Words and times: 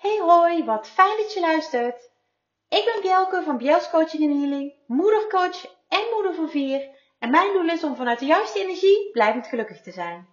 Hey 0.00 0.18
hoi, 0.18 0.64
wat 0.64 0.88
fijn 0.88 1.16
dat 1.16 1.32
je 1.32 1.40
luistert. 1.40 2.10
Ik 2.68 2.84
ben 2.84 3.00
Bjelke 3.00 3.42
van 3.42 3.56
Bjels 3.56 3.90
Coaching 3.90 4.22
en 4.22 4.40
Healing, 4.40 4.74
moedercoach 4.86 5.64
en 5.88 6.08
moeder 6.14 6.34
van 6.34 6.50
vier. 6.50 6.88
En 7.18 7.30
mijn 7.30 7.52
doel 7.52 7.68
is 7.68 7.84
om 7.84 7.96
vanuit 7.96 8.18
de 8.18 8.26
juiste 8.26 8.60
energie 8.60 9.10
blijvend 9.10 9.46
gelukkig 9.46 9.82
te 9.82 9.90
zijn. 9.90 10.28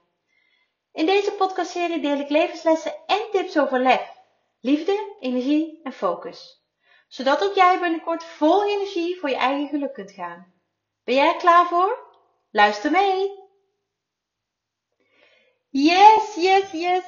In 0.91 1.05
deze 1.05 1.31
podcastserie 1.31 2.01
deel 2.01 2.19
ik 2.19 2.29
levenslessen 2.29 2.93
en 3.07 3.27
tips 3.31 3.57
over 3.59 3.79
lef, 3.79 4.11
liefde, 4.59 5.15
energie 5.19 5.79
en 5.83 5.93
focus. 5.93 6.63
Zodat 7.07 7.43
ook 7.43 7.55
jij 7.55 7.79
binnenkort 7.79 8.23
vol 8.23 8.67
energie 8.67 9.19
voor 9.19 9.29
je 9.29 9.35
eigen 9.35 9.67
geluk 9.67 9.93
kunt 9.93 10.11
gaan. 10.11 10.53
Ben 11.03 11.15
jij 11.15 11.27
er 11.27 11.39
klaar 11.39 11.67
voor? 11.67 11.99
Luister 12.51 12.91
mee! 12.91 13.31
Yes, 15.69 16.35
yes, 16.35 16.71
yes! 16.71 17.03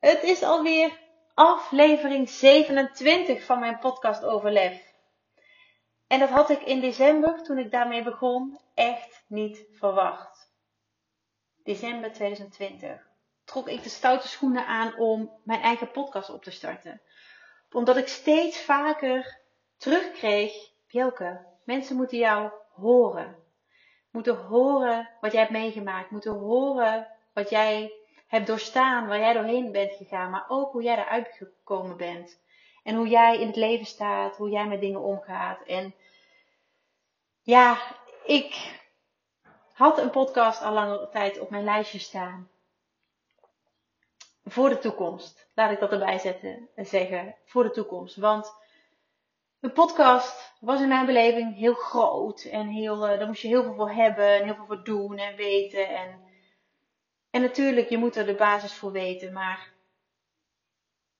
Het 0.00 0.22
is 0.22 0.42
alweer 0.42 1.02
aflevering 1.34 2.28
27 2.28 3.44
van 3.44 3.58
mijn 3.58 3.78
podcast 3.78 4.24
Overlef. 4.24 4.94
En 6.06 6.18
dat 6.18 6.28
had 6.28 6.50
ik 6.50 6.62
in 6.62 6.80
december, 6.80 7.42
toen 7.42 7.58
ik 7.58 7.70
daarmee 7.70 8.02
begon, 8.02 8.58
echt 8.74 9.24
niet 9.26 9.66
verwacht. 9.72 10.52
December 11.62 12.12
2020 12.12 13.06
trok 13.44 13.68
ik 13.68 13.82
de 13.82 13.88
stoute 13.88 14.28
schoenen 14.28 14.66
aan 14.66 14.96
om 14.96 15.30
mijn 15.44 15.60
eigen 15.60 15.90
podcast 15.90 16.30
op 16.30 16.42
te 16.42 16.50
starten. 16.50 17.00
Omdat 17.70 17.96
ik 17.96 18.08
steeds 18.08 18.60
vaker 18.60 19.40
terugkreeg, 19.76 20.52
Bjelke, 20.86 21.46
mensen 21.64 21.96
moeten 21.96 22.18
jou 22.18 22.50
horen. 22.68 23.36
Moeten 24.10 24.36
horen 24.36 25.10
wat 25.20 25.32
jij 25.32 25.40
hebt 25.40 25.52
meegemaakt. 25.52 26.10
Moeten 26.10 26.32
horen 26.32 27.08
wat 27.32 27.50
jij 27.50 27.92
hebt 28.26 28.46
doorstaan, 28.46 29.06
waar 29.06 29.18
jij 29.18 29.32
doorheen 29.32 29.72
bent 29.72 29.92
gegaan, 29.92 30.30
maar 30.30 30.44
ook 30.48 30.72
hoe 30.72 30.82
jij 30.82 30.98
eruit 30.98 31.28
gekomen 31.32 31.96
bent. 31.96 32.42
En 32.82 32.94
hoe 32.94 33.08
jij 33.08 33.40
in 33.40 33.46
het 33.46 33.56
leven 33.56 33.86
staat, 33.86 34.36
hoe 34.36 34.50
jij 34.50 34.66
met 34.66 34.80
dingen 34.80 35.00
omgaat. 35.00 35.62
En 35.66 35.94
ja, 37.42 37.78
ik 38.24 38.80
had 39.72 39.98
een 39.98 40.10
podcast 40.10 40.62
al 40.62 40.72
lange 40.72 41.08
tijd 41.08 41.38
op 41.38 41.50
mijn 41.50 41.64
lijstje 41.64 41.98
staan. 41.98 42.48
Voor 44.44 44.68
de 44.68 44.78
toekomst. 44.78 45.48
Laat 45.54 45.70
ik 45.70 45.80
dat 45.80 45.92
erbij 45.92 46.18
zetten 46.18 46.68
en 46.74 46.86
zeggen. 46.86 47.34
Voor 47.44 47.62
de 47.62 47.70
toekomst. 47.70 48.16
Want 48.16 48.54
een 49.60 49.72
podcast 49.72 50.54
was 50.60 50.80
in 50.80 50.88
mijn 50.88 51.06
beleving 51.06 51.56
heel 51.56 51.74
groot. 51.74 52.42
En 52.42 52.68
heel, 52.68 53.10
uh, 53.10 53.18
daar 53.18 53.26
moest 53.26 53.42
je 53.42 53.48
heel 53.48 53.62
veel 53.62 53.74
voor 53.74 53.90
hebben. 53.90 54.34
En 54.34 54.44
heel 54.44 54.54
veel 54.54 54.66
voor 54.66 54.84
doen 54.84 55.18
en 55.18 55.36
weten. 55.36 55.88
En 55.88 56.23
en 57.34 57.40
natuurlijk, 57.40 57.88
je 57.88 57.98
moet 57.98 58.16
er 58.16 58.26
de 58.26 58.34
basis 58.34 58.74
voor 58.74 58.92
weten, 58.92 59.32
maar 59.32 59.72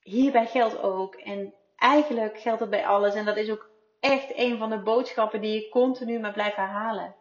hierbij 0.00 0.46
geldt 0.46 0.78
ook, 0.78 1.14
en 1.14 1.54
eigenlijk 1.76 2.40
geldt 2.40 2.60
het 2.60 2.70
bij 2.70 2.86
alles, 2.86 3.14
en 3.14 3.24
dat 3.24 3.36
is 3.36 3.50
ook 3.50 3.70
echt 4.00 4.32
een 4.34 4.58
van 4.58 4.70
de 4.70 4.78
boodschappen 4.78 5.40
die 5.40 5.64
ik 5.64 5.70
continu 5.70 6.18
maar 6.18 6.32
blijf 6.32 6.54
herhalen. 6.54 7.14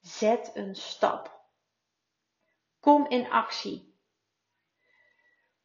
Zet 0.00 0.50
een 0.54 0.74
stap. 0.74 1.40
Kom 2.80 3.06
in 3.08 3.30
actie. 3.30 3.94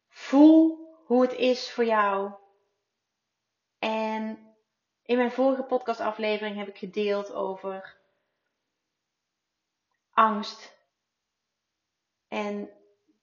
Voel 0.08 0.88
hoe 1.04 1.22
het 1.22 1.32
is 1.32 1.70
voor 1.70 1.84
jou. 1.84 2.32
En 3.78 4.54
in 5.02 5.16
mijn 5.16 5.32
vorige 5.32 5.62
podcastaflevering 5.62 6.56
heb 6.56 6.68
ik 6.68 6.78
gedeeld 6.78 7.32
over 7.32 7.96
angst 10.10 10.75
en 12.36 12.70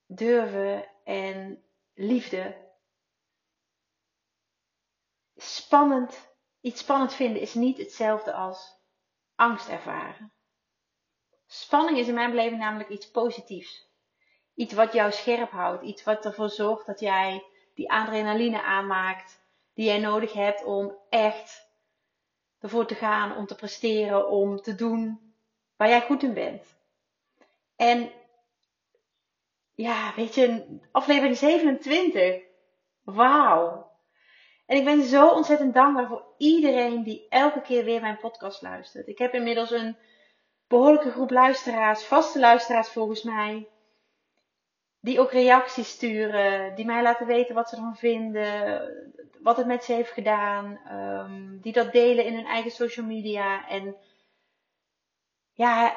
durven 0.06 0.88
en 1.04 1.64
liefde. 1.94 2.56
Spannend, 5.36 6.34
iets 6.60 6.80
spannend 6.80 7.14
vinden 7.14 7.42
is 7.42 7.54
niet 7.54 7.78
hetzelfde 7.78 8.32
als 8.32 8.76
angst 9.34 9.68
ervaren. 9.68 10.32
Spanning 11.46 11.98
is 11.98 12.08
in 12.08 12.14
mijn 12.14 12.30
beleving 12.30 12.60
namelijk 12.60 12.88
iets 12.88 13.10
positiefs. 13.10 13.88
Iets 14.54 14.72
wat 14.72 14.92
jou 14.92 15.12
scherp 15.12 15.50
houdt. 15.50 15.82
Iets 15.82 16.04
wat 16.04 16.24
ervoor 16.24 16.50
zorgt 16.50 16.86
dat 16.86 17.00
jij 17.00 17.44
die 17.74 17.90
adrenaline 17.92 18.62
aanmaakt 18.62 19.42
die 19.74 19.84
jij 19.84 19.98
nodig 19.98 20.32
hebt 20.32 20.64
om 20.64 20.98
echt 21.08 21.68
ervoor 22.58 22.86
te 22.86 22.94
gaan, 22.94 23.36
om 23.36 23.46
te 23.46 23.54
presteren, 23.54 24.28
om 24.28 24.56
te 24.56 24.74
doen 24.74 25.34
waar 25.76 25.88
jij 25.88 26.02
goed 26.02 26.22
in 26.22 26.34
bent. 26.34 26.76
En 27.76 28.12
ja, 29.74 30.12
weet 30.16 30.34
je, 30.34 30.78
aflevering 30.92 31.36
27. 31.36 32.42
Wauw. 33.02 33.92
En 34.66 34.76
ik 34.76 34.84
ben 34.84 35.02
zo 35.02 35.28
ontzettend 35.28 35.74
dankbaar 35.74 36.06
voor 36.06 36.34
iedereen 36.38 37.02
die 37.02 37.26
elke 37.28 37.60
keer 37.60 37.84
weer 37.84 38.00
mijn 38.00 38.18
podcast 38.18 38.62
luistert. 38.62 39.08
Ik 39.08 39.18
heb 39.18 39.34
inmiddels 39.34 39.70
een 39.70 39.96
behoorlijke 40.66 41.10
groep 41.10 41.30
luisteraars, 41.30 42.04
vaste 42.04 42.38
luisteraars 42.38 42.88
volgens 42.88 43.22
mij, 43.22 43.68
die 45.00 45.20
ook 45.20 45.30
reacties 45.30 45.88
sturen, 45.88 46.74
die 46.74 46.84
mij 46.84 47.02
laten 47.02 47.26
weten 47.26 47.54
wat 47.54 47.68
ze 47.68 47.76
ervan 47.76 47.96
vinden, 47.96 48.90
wat 49.40 49.56
het 49.56 49.66
met 49.66 49.84
ze 49.84 49.92
heeft 49.92 50.10
gedaan, 50.10 50.80
um, 50.92 51.60
die 51.60 51.72
dat 51.72 51.92
delen 51.92 52.24
in 52.24 52.34
hun 52.34 52.46
eigen 52.46 52.70
social 52.70 53.06
media. 53.06 53.68
En 53.68 53.96
ja, 55.52 55.96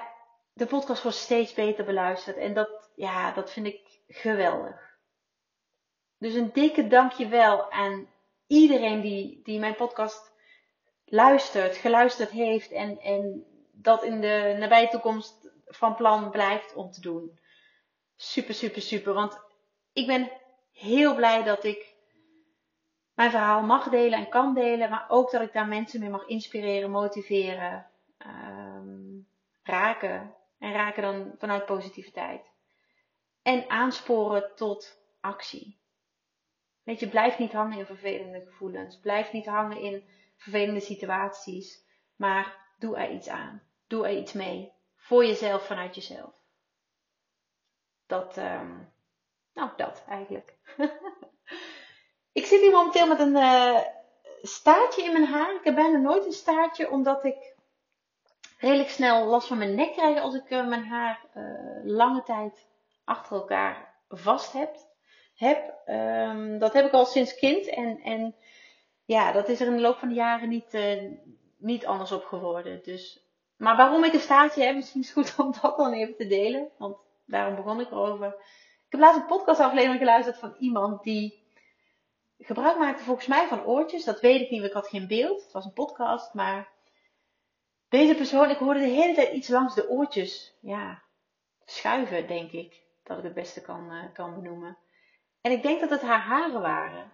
de 0.57 0.65
podcast 0.65 1.03
wordt 1.03 1.17
steeds 1.17 1.53
beter 1.53 1.85
beluisterd. 1.85 2.37
En 2.37 2.53
dat, 2.53 2.89
ja, 2.95 3.31
dat 3.31 3.51
vind 3.51 3.65
ik 3.65 3.99
geweldig. 4.07 4.97
Dus 6.17 6.33
een 6.33 6.53
dikke 6.53 6.87
dankjewel 6.87 7.71
aan 7.71 8.07
iedereen 8.47 9.01
die, 9.01 9.41
die 9.43 9.59
mijn 9.59 9.75
podcast 9.75 10.31
luistert, 11.05 11.75
geluisterd 11.75 12.29
heeft 12.29 12.71
en, 12.71 12.99
en 12.99 13.45
dat 13.71 14.03
in 14.03 14.21
de 14.21 14.55
nabije 14.59 14.87
toekomst 14.87 15.51
van 15.65 15.95
plan 15.95 16.29
blijft 16.29 16.75
om 16.75 16.91
te 16.91 17.01
doen. 17.01 17.39
Super, 18.15 18.53
super, 18.53 18.81
super. 18.81 19.13
Want 19.13 19.39
ik 19.93 20.07
ben 20.07 20.31
heel 20.71 21.15
blij 21.15 21.43
dat 21.43 21.63
ik 21.63 21.95
mijn 23.13 23.31
verhaal 23.31 23.61
mag 23.61 23.89
delen 23.89 24.19
en 24.19 24.29
kan 24.29 24.53
delen, 24.53 24.89
maar 24.89 25.05
ook 25.07 25.31
dat 25.31 25.41
ik 25.41 25.53
daar 25.53 25.67
mensen 25.67 25.99
mee 25.99 26.09
mag 26.09 26.27
inspireren, 26.27 26.91
motiveren, 26.91 27.89
um, 28.17 29.27
raken. 29.63 30.35
En 30.59 30.73
raken 30.73 31.01
dan 31.01 31.33
vanuit 31.37 31.65
positiviteit. 31.65 32.51
En 33.41 33.69
aansporen 33.69 34.51
tot 34.55 35.01
actie. 35.21 35.79
Weet 36.83 36.99
je, 36.99 37.09
blijf 37.09 37.37
niet 37.37 37.51
hangen 37.51 37.77
in 37.77 37.85
vervelende 37.85 38.45
gevoelens. 38.45 38.99
Blijf 38.99 39.31
niet 39.31 39.45
hangen 39.45 39.81
in 39.81 40.03
vervelende 40.37 40.79
situaties. 40.79 41.85
Maar 42.15 42.73
doe 42.79 42.97
er 42.97 43.11
iets 43.11 43.27
aan. 43.27 43.61
Doe 43.87 44.07
er 44.07 44.17
iets 44.17 44.33
mee. 44.33 44.71
Voor 44.95 45.25
jezelf, 45.25 45.65
vanuit 45.65 45.95
jezelf. 45.95 46.35
Dat, 48.05 48.37
um, 48.37 48.93
nou, 49.53 49.69
dat 49.75 50.03
eigenlijk. 50.07 50.57
ik 52.39 52.45
zit 52.45 52.61
hier 52.61 52.71
momenteel 52.71 53.07
met 53.07 53.19
een 53.19 53.35
uh, 53.35 53.79
staartje 54.41 55.03
in 55.03 55.11
mijn 55.11 55.25
haar. 55.25 55.55
Ik 55.55 55.63
heb 55.63 55.75
bijna 55.75 55.97
nooit 55.97 56.25
een 56.25 56.31
staartje, 56.31 56.89
omdat 56.89 57.23
ik 57.23 57.55
redelijk 58.57 58.89
snel 58.89 59.25
last 59.25 59.47
van 59.47 59.57
mijn 59.57 59.75
nek 59.75 59.91
krijgen 59.91 60.21
als 60.21 60.35
ik 60.35 60.49
uh, 60.49 60.67
mijn 60.67 60.85
haar 60.85 61.25
uh, 61.35 61.43
lange 61.83 62.23
tijd 62.23 62.67
achter 63.03 63.35
elkaar 63.35 63.95
vast 64.09 64.53
heb. 64.53 64.75
heb. 65.35 65.73
Um, 65.85 66.59
dat 66.59 66.73
heb 66.73 66.85
ik 66.85 66.91
al 66.91 67.05
sinds 67.05 67.35
kind 67.35 67.69
en, 67.69 67.99
en 68.01 68.35
ja, 69.05 69.31
dat 69.31 69.49
is 69.49 69.59
er 69.59 69.67
in 69.67 69.75
de 69.75 69.81
loop 69.81 69.97
van 69.97 70.07
de 70.07 70.15
jaren 70.15 70.49
niet, 70.49 70.73
uh, 70.73 71.11
niet 71.57 71.85
anders 71.85 72.11
op 72.11 72.23
geworden. 72.23 72.79
Dus, 72.83 73.25
maar 73.57 73.77
waarom 73.77 74.03
ik 74.03 74.13
een 74.13 74.19
staartje 74.19 74.63
heb, 74.63 74.75
misschien 74.75 75.01
is 75.01 75.07
het 75.07 75.15
goed 75.15 75.39
om 75.45 75.53
dat 75.61 75.77
dan 75.77 75.93
even 75.93 76.15
te 76.15 76.27
delen, 76.27 76.69
want 76.77 76.97
daarom 77.25 77.55
begon 77.55 77.79
ik 77.79 77.91
erover. 77.91 78.27
Ik 78.85 78.93
heb 78.93 78.99
laatst 79.01 79.19
een 79.19 79.25
podcastaflevering 79.25 79.99
geluisterd 79.99 80.37
van 80.37 80.55
iemand 80.59 81.03
die 81.03 81.45
gebruik 82.39 82.77
maakte 82.77 83.03
volgens 83.03 83.27
mij 83.27 83.47
van 83.47 83.65
oortjes. 83.65 84.03
Dat 84.03 84.19
weet 84.19 84.41
ik 84.41 84.49
niet, 84.49 84.63
ik 84.63 84.73
had 84.73 84.87
geen 84.87 85.07
beeld. 85.07 85.43
Het 85.43 85.51
was 85.51 85.65
een 85.65 85.73
podcast, 85.73 86.33
maar 86.33 86.69
deze 87.89 88.15
persoon, 88.15 88.49
ik 88.49 88.57
hoorde 88.57 88.79
de 88.79 88.85
hele 88.85 89.13
tijd 89.13 89.33
iets 89.33 89.47
langs 89.47 89.75
de 89.75 89.89
oortjes. 89.89 90.57
Ja, 90.61 91.03
schuiven, 91.65 92.27
denk 92.27 92.51
ik. 92.51 92.85
Dat 93.03 93.17
ik 93.17 93.23
het 93.23 93.33
beste 93.33 93.61
kan, 93.61 93.93
uh, 93.93 94.13
kan 94.13 94.33
benoemen. 94.33 94.77
En 95.41 95.51
ik 95.51 95.61
denk 95.61 95.79
dat 95.79 95.89
het 95.89 96.01
haar 96.01 96.21
haren 96.21 96.61
waren. 96.61 97.11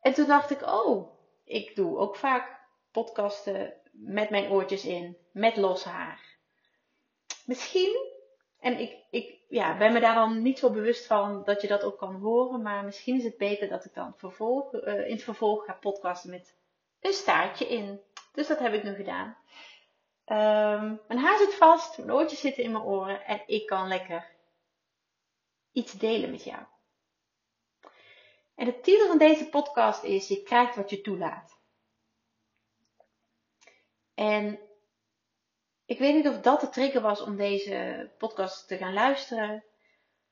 En 0.00 0.14
toen 0.14 0.26
dacht 0.26 0.50
ik, 0.50 0.62
oh, 0.62 1.12
ik 1.44 1.76
doe 1.76 1.98
ook 1.98 2.16
vaak 2.16 2.60
podcasten 2.90 3.74
met 3.90 4.30
mijn 4.30 4.50
oortjes 4.50 4.84
in, 4.84 5.16
met 5.32 5.56
los 5.56 5.84
haar. 5.84 6.36
Misschien, 7.46 7.96
en 8.58 8.78
ik, 8.78 8.96
ik 9.10 9.38
ja, 9.48 9.76
ben 9.76 9.92
me 9.92 10.00
daar 10.00 10.14
dan 10.14 10.42
niet 10.42 10.58
zo 10.58 10.70
bewust 10.70 11.06
van 11.06 11.44
dat 11.44 11.62
je 11.62 11.68
dat 11.68 11.82
ook 11.82 11.98
kan 11.98 12.14
horen, 12.14 12.62
maar 12.62 12.84
misschien 12.84 13.16
is 13.16 13.24
het 13.24 13.36
beter 13.36 13.68
dat 13.68 13.84
ik 13.84 13.94
dan 13.94 14.14
vervolg, 14.16 14.72
uh, 14.72 15.06
in 15.06 15.12
het 15.12 15.22
vervolg 15.22 15.64
ga 15.64 15.72
podcasten 15.72 16.30
met 16.30 16.56
een 17.00 17.12
staartje 17.12 17.68
in. 17.68 18.00
Dus 18.32 18.46
dat 18.46 18.58
heb 18.58 18.72
ik 18.72 18.82
nu 18.82 18.94
gedaan. 18.94 19.36
Um, 20.26 21.00
mijn 21.08 21.20
haar 21.20 21.38
zit 21.38 21.54
vast, 21.54 21.98
mijn 21.98 22.12
oortjes 22.12 22.40
zitten 22.40 22.64
in 22.64 22.72
mijn 22.72 22.84
oren 22.84 23.24
en 23.24 23.42
ik 23.46 23.66
kan 23.66 23.88
lekker 23.88 24.30
iets 25.72 25.92
delen 25.92 26.30
met 26.30 26.44
jou. 26.44 26.62
En 28.54 28.64
de 28.64 28.80
titel 28.80 29.06
van 29.06 29.18
deze 29.18 29.48
podcast 29.48 30.02
is 30.02 30.28
Je 30.28 30.42
krijgt 30.42 30.76
wat 30.76 30.90
je 30.90 31.00
toelaat. 31.00 31.60
En 34.14 34.60
ik 35.84 35.98
weet 35.98 36.14
niet 36.14 36.28
of 36.28 36.40
dat 36.40 36.60
de 36.60 36.68
trigger 36.68 37.00
was 37.00 37.20
om 37.20 37.36
deze 37.36 38.10
podcast 38.18 38.68
te 38.68 38.76
gaan 38.76 38.92
luisteren. 38.92 39.64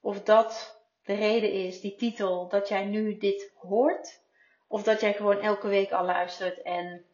Of 0.01 0.23
dat 0.23 0.81
de 1.03 1.15
reden 1.15 1.53
is, 1.53 1.81
die 1.81 1.97
titel, 1.97 2.49
dat 2.49 2.69
jij 2.69 2.85
nu 2.85 3.19
dit 3.19 3.53
hoort. 3.55 4.21
Of 4.69 4.83
dat 4.83 5.01
jij 5.01 5.15
gewoon 5.15 5.41
elke 5.41 5.69
week 5.69 5.93
al 5.93 6.05
luistert 6.05 6.63
en 6.63 7.05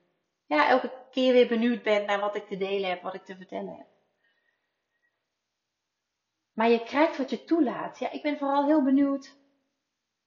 ja, 0.46 0.68
elke 0.68 0.92
keer 1.10 1.32
weer 1.32 1.48
benieuwd 1.48 1.82
bent 1.82 2.06
naar 2.06 2.20
wat 2.20 2.34
ik 2.34 2.46
te 2.46 2.56
delen 2.56 2.88
heb, 2.88 3.02
wat 3.02 3.14
ik 3.14 3.24
te 3.24 3.36
vertellen 3.36 3.76
heb. 3.76 3.86
Maar 6.52 6.68
je 6.68 6.84
krijgt 6.84 7.16
wat 7.16 7.30
je 7.30 7.44
toelaat. 7.44 7.98
Ja, 7.98 8.10
ik 8.10 8.22
ben 8.22 8.38
vooral 8.38 8.66
heel 8.66 8.82
benieuwd. 8.82 9.36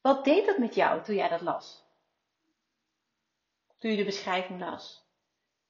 Wat 0.02 0.26
deed 0.26 0.46
dat 0.46 0.58
met 0.58 0.76
jou 0.76 1.04
toen 1.04 1.16
jij 1.16 1.30
dat 1.30 1.42
las? 1.42 1.88
Toen 3.78 3.92
je 3.92 3.98
de 3.98 4.04
beschrijving 4.04 4.60
las. 4.60 5.08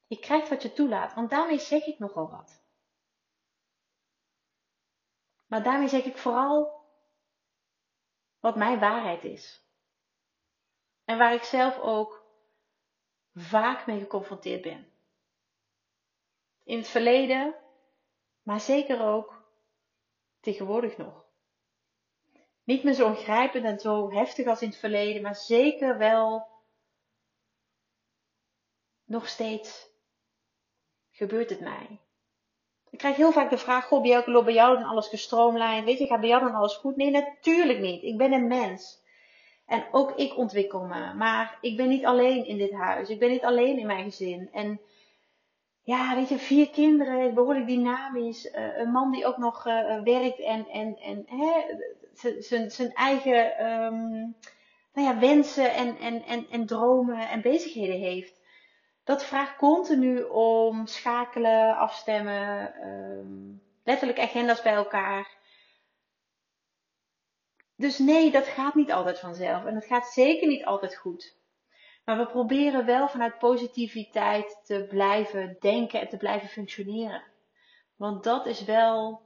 Je 0.08 0.20
krijgt 0.20 0.50
wat 0.50 0.62
je 0.62 0.74
toelaat, 0.74 1.14
want 1.14 1.30
daarmee 1.30 1.60
zeg 1.60 1.86
ik 1.86 2.00
nogal 2.00 2.30
wat. 2.30 2.64
Maar 5.48 5.64
daarmee 5.64 5.88
zeg 5.88 6.04
ik 6.04 6.18
vooral 6.18 6.86
wat 8.40 8.56
mijn 8.56 8.80
waarheid 8.80 9.24
is. 9.24 9.64
En 11.06 11.18
waar 11.18 11.34
ik 11.34 11.44
zelf 11.44 11.80
ook 11.80 12.19
vaak 13.40 13.86
mee 13.86 14.00
geconfronteerd 14.00 14.62
ben. 14.62 14.88
In 16.64 16.78
het 16.78 16.88
verleden, 16.88 17.56
maar 18.44 18.60
zeker 18.60 19.02
ook 19.02 19.44
tegenwoordig 20.40 20.98
nog. 20.98 21.26
Niet 22.64 22.84
meer 22.84 22.94
zo 22.94 23.08
ongrijpend 23.08 23.66
en 23.66 23.80
zo 23.80 24.12
heftig 24.12 24.48
als 24.48 24.62
in 24.62 24.70
het 24.70 24.78
verleden, 24.78 25.22
maar 25.22 25.36
zeker 25.36 25.98
wel 25.98 26.48
nog 29.06 29.28
steeds 29.28 29.90
gebeurt 31.12 31.50
het 31.50 31.60
mij. 31.60 32.00
Ik 32.90 32.98
krijg 32.98 33.16
heel 33.16 33.32
vaak 33.32 33.50
de 33.50 33.58
vraag, 33.58 33.86
goh, 33.86 34.06
jou, 34.06 34.44
bij 34.44 34.54
jou 34.54 34.78
dan 34.78 34.88
alles 34.88 35.08
gestroomlijnd? 35.08 35.86
Weet 35.86 35.98
je, 35.98 36.06
gaat 36.06 36.20
bij 36.20 36.30
jou 36.30 36.44
dan 36.44 36.56
alles 36.56 36.76
goed? 36.76 36.96
Nee, 36.96 37.12
natuurlijk 37.12 37.80
niet. 37.80 38.04
Ik 38.04 38.18
ben 38.18 38.32
een 38.32 38.48
mens. 38.48 38.99
En 39.70 39.84
ook 39.92 40.12
ik 40.12 40.38
ontwikkel 40.38 40.84
me. 40.84 41.14
Maar 41.14 41.58
ik 41.62 41.78
ben 41.78 41.88
niet 41.88 42.06
alleen 42.06 42.46
in 42.46 42.58
dit 42.58 42.72
huis. 42.72 43.10
Ik 43.10 43.20
ben 43.20 43.30
niet 43.30 43.44
alleen 43.44 43.78
in 43.78 43.88
mijn 43.88 44.04
gezin. 44.04 44.50
En 44.52 44.82
ja, 45.82 46.16
weet 46.16 46.30
je, 46.30 46.38
vier 46.38 46.70
kinderen, 46.70 47.34
behoorlijk 47.34 47.68
dynamisch. 47.68 48.46
Uh, 48.46 48.78
een 48.78 48.92
man 48.92 49.12
die 49.12 49.26
ook 49.26 49.38
nog 49.38 49.68
uh, 49.68 50.02
werkt 50.04 50.40
en, 50.40 50.68
en, 50.68 50.98
en 50.98 51.26
zijn 52.72 52.94
eigen 52.94 53.66
um, 53.66 54.36
nou 54.94 55.08
ja, 55.08 55.20
wensen 55.20 55.74
en, 55.74 55.98
en, 55.98 56.24
en, 56.24 56.46
en 56.52 56.66
dromen 56.66 57.30
en 57.30 57.42
bezigheden 57.42 58.00
heeft 58.00 58.40
dat 59.10 59.26
vraagt 59.26 59.56
continu 59.56 60.22
om 60.24 60.86
schakelen, 60.88 61.78
afstemmen, 61.78 62.74
um, 62.88 63.62
letterlijk 63.84 64.20
agenda's 64.20 64.62
bij 64.62 64.74
elkaar. 64.74 65.38
Dus 67.80 67.98
nee, 67.98 68.32
dat 68.32 68.48
gaat 68.48 68.76
niet 68.76 68.92
altijd 68.92 69.20
vanzelf 69.20 69.66
en 69.66 69.74
dat 69.74 69.86
gaat 69.86 70.08
zeker 70.08 70.48
niet 70.48 70.66
altijd 70.66 70.96
goed. 70.96 71.38
Maar 72.06 72.18
we 72.18 72.26
proberen 72.26 72.86
wel 72.86 73.08
vanuit 73.08 73.38
positiviteit 73.38 74.60
te 74.64 74.86
blijven 74.90 75.58
denken 75.60 76.00
en 76.00 76.10
te 76.10 76.18
blijven 76.18 76.50
functioneren. 76.50 77.24
Want 77.96 78.24
dat 78.24 78.46
is 78.46 78.64
wel 78.64 79.22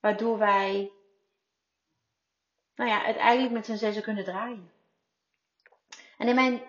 waardoor 0.00 0.38
wij 0.38 0.92
nou 2.74 2.90
ja, 2.90 3.04
het 3.04 3.16
eigenlijk 3.16 3.54
met 3.54 3.66
z'n 3.66 3.76
zessen 3.76 4.02
kunnen 4.02 4.24
draaien. 4.24 4.72
En 6.18 6.28
in 6.28 6.34
mijn 6.34 6.62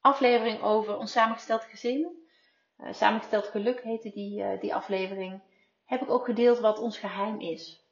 aflevering 0.00 0.62
over 0.62 0.96
ons 0.96 1.12
samengesteld 1.12 1.64
gezin. 1.64 2.26
Uh, 2.78 2.92
samengesteld 2.92 3.46
geluk 3.46 3.82
heette 3.82 4.10
die, 4.10 4.42
uh, 4.42 4.60
die 4.60 4.74
aflevering. 4.74 5.42
Heb 5.84 6.02
ik 6.02 6.10
ook 6.10 6.24
gedeeld 6.24 6.58
wat 6.58 6.78
ons 6.78 6.98
geheim 6.98 7.40
is. 7.40 7.86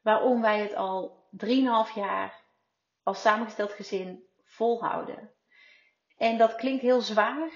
Waarom 0.00 0.40
wij 0.40 0.60
het 0.60 0.74
al 0.74 1.17
3,5 1.30 1.94
jaar 1.94 2.44
als 3.02 3.20
samengesteld 3.20 3.72
gezin 3.72 4.26
volhouden. 4.44 5.32
En 6.16 6.38
dat 6.38 6.54
klinkt 6.54 6.82
heel 6.82 7.00
zwaar. 7.00 7.50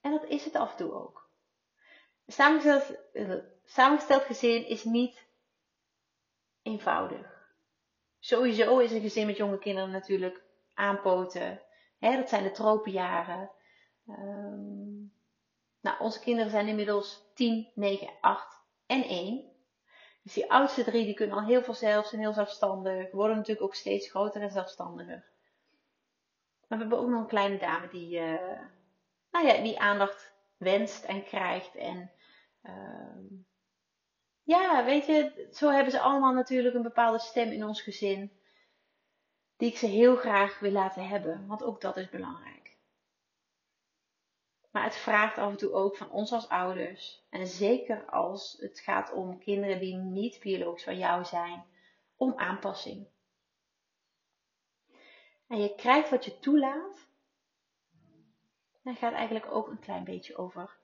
En 0.00 0.10
dat 0.10 0.24
is 0.24 0.44
het 0.44 0.56
af 0.56 0.70
en 0.70 0.76
toe 0.76 0.92
ook. 0.92 1.30
Samengesteld, 2.26 2.98
uh, 3.12 3.34
samengesteld 3.64 4.22
gezin 4.22 4.66
is 4.66 4.84
niet 4.84 5.26
eenvoudig. 6.62 7.54
Sowieso 8.18 8.78
is 8.78 8.92
een 8.92 9.00
gezin 9.00 9.26
met 9.26 9.36
jonge 9.36 9.58
kinderen 9.58 9.90
natuurlijk 9.90 10.42
aanpoten, 10.74 11.62
dat 11.98 12.28
zijn 12.28 12.42
de 12.42 12.50
tropenjaren. 12.50 13.50
Um, 14.08 15.12
nou, 15.80 16.00
onze 16.00 16.20
kinderen 16.20 16.50
zijn 16.50 16.68
inmiddels 16.68 17.30
10, 17.34 17.70
9, 17.74 18.10
8 18.20 18.60
en 18.86 19.02
1. 19.02 19.55
Dus 20.26 20.34
die 20.34 20.50
oudste 20.50 20.84
drie 20.84 21.04
die 21.04 21.14
kunnen 21.14 21.36
al 21.36 21.44
heel 21.44 21.62
veel 21.62 21.74
zelf 21.74 22.12
en 22.12 22.18
heel 22.18 22.32
zelfstandig. 22.32 23.10
Worden 23.10 23.36
natuurlijk 23.36 23.66
ook 23.66 23.74
steeds 23.74 24.10
groter 24.10 24.42
en 24.42 24.50
zelfstandiger. 24.50 25.24
Maar 26.68 26.78
we 26.78 26.84
hebben 26.84 26.98
ook 26.98 27.08
nog 27.08 27.20
een 27.20 27.26
kleine 27.26 27.58
dame 27.58 27.88
die, 27.88 28.18
uh, 28.18 28.60
nou 29.30 29.46
ja, 29.46 29.62
die 29.62 29.80
aandacht 29.80 30.32
wenst 30.56 31.04
en 31.04 31.24
krijgt. 31.24 31.74
En 31.74 32.10
uh, 32.62 33.40
ja, 34.42 34.84
weet 34.84 35.06
je, 35.06 35.48
zo 35.52 35.70
hebben 35.70 35.92
ze 35.92 36.00
allemaal 36.00 36.32
natuurlijk 36.32 36.74
een 36.74 36.82
bepaalde 36.82 37.18
stem 37.18 37.50
in 37.50 37.64
ons 37.64 37.82
gezin 37.82 38.32
die 39.56 39.68
ik 39.70 39.76
ze 39.76 39.86
heel 39.86 40.16
graag 40.16 40.58
wil 40.58 40.72
laten 40.72 41.08
hebben, 41.08 41.46
want 41.46 41.62
ook 41.62 41.80
dat 41.80 41.96
is 41.96 42.08
belangrijk. 42.08 42.55
Maar 44.76 44.84
het 44.84 44.96
vraagt 44.96 45.38
af 45.38 45.50
en 45.50 45.56
toe 45.56 45.72
ook 45.72 45.96
van 45.96 46.10
ons 46.10 46.32
als 46.32 46.48
ouders, 46.48 47.26
en 47.30 47.46
zeker 47.46 48.10
als 48.10 48.56
het 48.60 48.80
gaat 48.80 49.12
om 49.12 49.38
kinderen 49.38 49.80
die 49.80 49.94
niet 49.94 50.40
biologisch 50.40 50.84
van 50.84 50.98
jou 50.98 51.24
zijn, 51.24 51.64
om 52.16 52.38
aanpassing. 52.38 53.06
En 55.46 55.60
je 55.60 55.74
krijgt 55.74 56.10
wat 56.10 56.24
je 56.24 56.38
toelaat, 56.38 57.08
dan 58.82 58.96
gaat 58.96 59.12
eigenlijk 59.12 59.52
ook 59.52 59.68
een 59.68 59.78
klein 59.78 60.04
beetje 60.04 60.36
over 60.36 60.78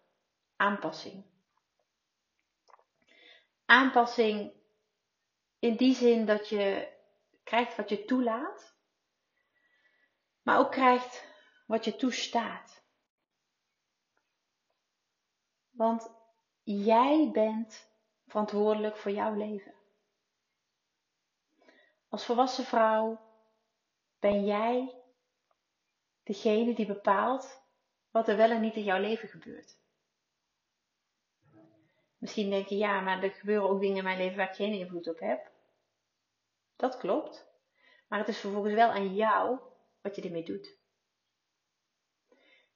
aanpassing. 0.57 1.25
Aanpassing 3.65 4.53
in 5.59 5.77
die 5.77 5.95
zin 5.95 6.27
dat 6.27 6.49
je 6.49 6.93
krijgt 7.45 7.77
wat 7.77 7.89
je 7.89 8.05
toelaat, 8.05 8.77
maar 10.43 10.59
ook 10.59 10.71
krijgt 10.71 11.27
wat 11.67 11.85
je 11.85 11.97
toestaat. 11.97 12.82
Want 15.83 16.11
jij 16.63 17.31
bent 17.33 17.91
verantwoordelijk 18.27 18.97
voor 18.97 19.11
jouw 19.11 19.35
leven. 19.35 19.75
Als 22.09 22.25
volwassen 22.25 22.65
vrouw 22.65 23.21
ben 24.19 24.45
jij 24.45 24.95
degene 26.23 26.75
die 26.75 26.87
bepaalt 26.87 27.63
wat 28.11 28.29
er 28.29 28.37
wel 28.37 28.51
en 28.51 28.61
niet 28.61 28.75
in 28.75 28.83
jouw 28.83 29.01
leven 29.01 29.29
gebeurt. 29.29 29.79
Misschien 32.19 32.51
denk 32.51 32.67
je, 32.67 32.77
ja, 32.77 33.01
maar 33.01 33.23
er 33.23 33.31
gebeuren 33.31 33.69
ook 33.69 33.81
dingen 33.81 33.97
in 33.97 34.05
mijn 34.05 34.19
leven 34.19 34.37
waar 34.37 34.49
ik 34.49 34.57
geen 34.57 34.73
invloed 34.73 35.09
op 35.09 35.19
heb. 35.19 35.51
Dat 36.77 36.97
klopt. 36.97 37.47
Maar 38.09 38.19
het 38.19 38.29
is 38.29 38.39
vervolgens 38.39 38.75
wel 38.75 38.91
aan 38.91 39.15
jou 39.15 39.59
wat 40.01 40.17
je 40.17 40.23
ermee 40.23 40.45
doet. 40.45 40.79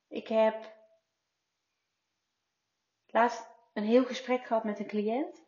Ik 0.08 0.28
heb 0.28 0.75
laatst 3.16 3.48
een 3.72 3.84
heel 3.84 4.04
gesprek 4.04 4.44
gehad 4.44 4.64
met 4.64 4.78
een 4.78 4.86
cliënt. 4.86 5.44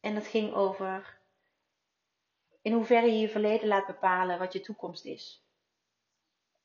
En 0.00 0.14
dat 0.14 0.26
ging 0.26 0.54
over 0.54 1.20
in 2.62 2.72
hoeverre 2.72 3.06
je 3.06 3.18
je 3.18 3.28
verleden 3.28 3.68
laat 3.68 3.86
bepalen 3.86 4.38
wat 4.38 4.52
je 4.52 4.60
toekomst 4.60 5.04
is. 5.04 5.46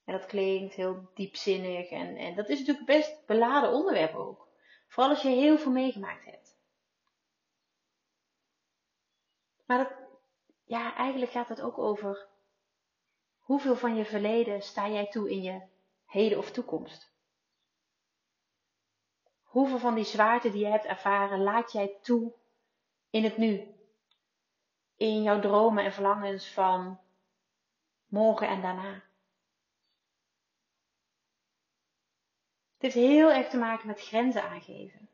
En 0.05 0.13
dat 0.13 0.25
klinkt 0.25 0.73
heel 0.73 1.09
diepzinnig 1.13 1.89
en, 1.89 2.15
en 2.15 2.35
dat 2.35 2.49
is 2.49 2.59
natuurlijk 2.59 2.85
best 2.85 3.25
beladen 3.25 3.71
onderwerp 3.71 4.15
ook. 4.15 4.47
Vooral 4.87 5.13
als 5.13 5.21
je 5.21 5.29
heel 5.29 5.57
veel 5.57 5.71
meegemaakt 5.71 6.25
hebt. 6.25 6.57
Maar 9.65 9.97
ja, 10.63 10.95
eigenlijk 10.95 11.31
gaat 11.31 11.49
het 11.49 11.61
ook 11.61 11.77
over 11.77 12.27
hoeveel 13.37 13.75
van 13.75 13.95
je 13.95 14.05
verleden 14.05 14.61
sta 14.61 14.89
jij 14.89 15.07
toe 15.07 15.29
in 15.29 15.41
je 15.41 15.61
heden 16.05 16.37
of 16.37 16.51
toekomst. 16.51 17.15
Hoeveel 19.57 19.79
van 19.79 19.95
die 19.95 20.03
zwaarte 20.03 20.51
die 20.51 20.63
je 20.63 20.71
hebt 20.71 20.85
ervaren 20.85 21.43
laat 21.43 21.71
jij 21.71 21.97
toe 22.01 22.33
in 23.09 23.23
het 23.23 23.37
nu? 23.37 23.75
In 24.95 25.21
jouw 25.21 25.39
dromen 25.39 25.83
en 25.83 25.93
verlangens 25.93 26.53
van 26.53 26.99
morgen 28.05 28.47
en 28.47 28.61
daarna. 28.61 28.93
Het 32.73 32.81
heeft 32.81 32.95
heel 32.95 33.31
erg 33.31 33.49
te 33.49 33.57
maken 33.57 33.87
met 33.87 34.01
grenzen 34.01 34.43
aangeven. 34.43 35.09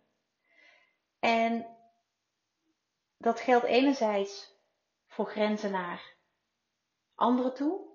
En 1.19 1.77
dat 3.17 3.39
geldt 3.39 3.65
enerzijds 3.65 4.55
voor 5.07 5.25
grenzen 5.25 5.71
naar 5.71 6.15
anderen 7.15 7.53
toe, 7.53 7.91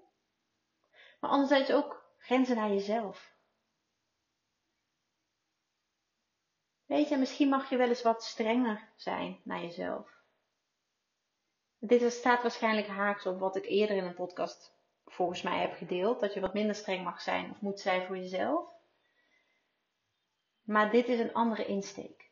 Maar 1.20 1.30
anderzijds 1.30 1.72
ook 1.72 2.12
grenzen 2.18 2.56
naar 2.56 2.68
jezelf. 2.68 3.37
Weet 6.88 7.08
je, 7.08 7.16
misschien 7.16 7.48
mag 7.48 7.70
je 7.70 7.76
wel 7.76 7.88
eens 7.88 8.02
wat 8.02 8.24
strenger 8.24 8.88
zijn 8.96 9.40
naar 9.42 9.60
jezelf. 9.60 10.10
Dit 11.78 12.12
staat 12.12 12.42
waarschijnlijk 12.42 12.86
haaks 12.86 13.26
op 13.26 13.38
wat 13.38 13.56
ik 13.56 13.64
eerder 13.64 13.96
in 13.96 14.04
een 14.04 14.14
podcast 14.14 14.72
volgens 15.06 15.42
mij 15.42 15.60
heb 15.60 15.74
gedeeld. 15.76 16.20
Dat 16.20 16.34
je 16.34 16.40
wat 16.40 16.54
minder 16.54 16.74
streng 16.74 17.04
mag 17.04 17.20
zijn 17.20 17.50
of 17.50 17.60
moet 17.60 17.80
zijn 17.80 18.06
voor 18.06 18.16
jezelf. 18.16 18.66
Maar 20.62 20.90
dit 20.90 21.08
is 21.08 21.18
een 21.18 21.34
andere 21.34 21.66
insteek. 21.66 22.30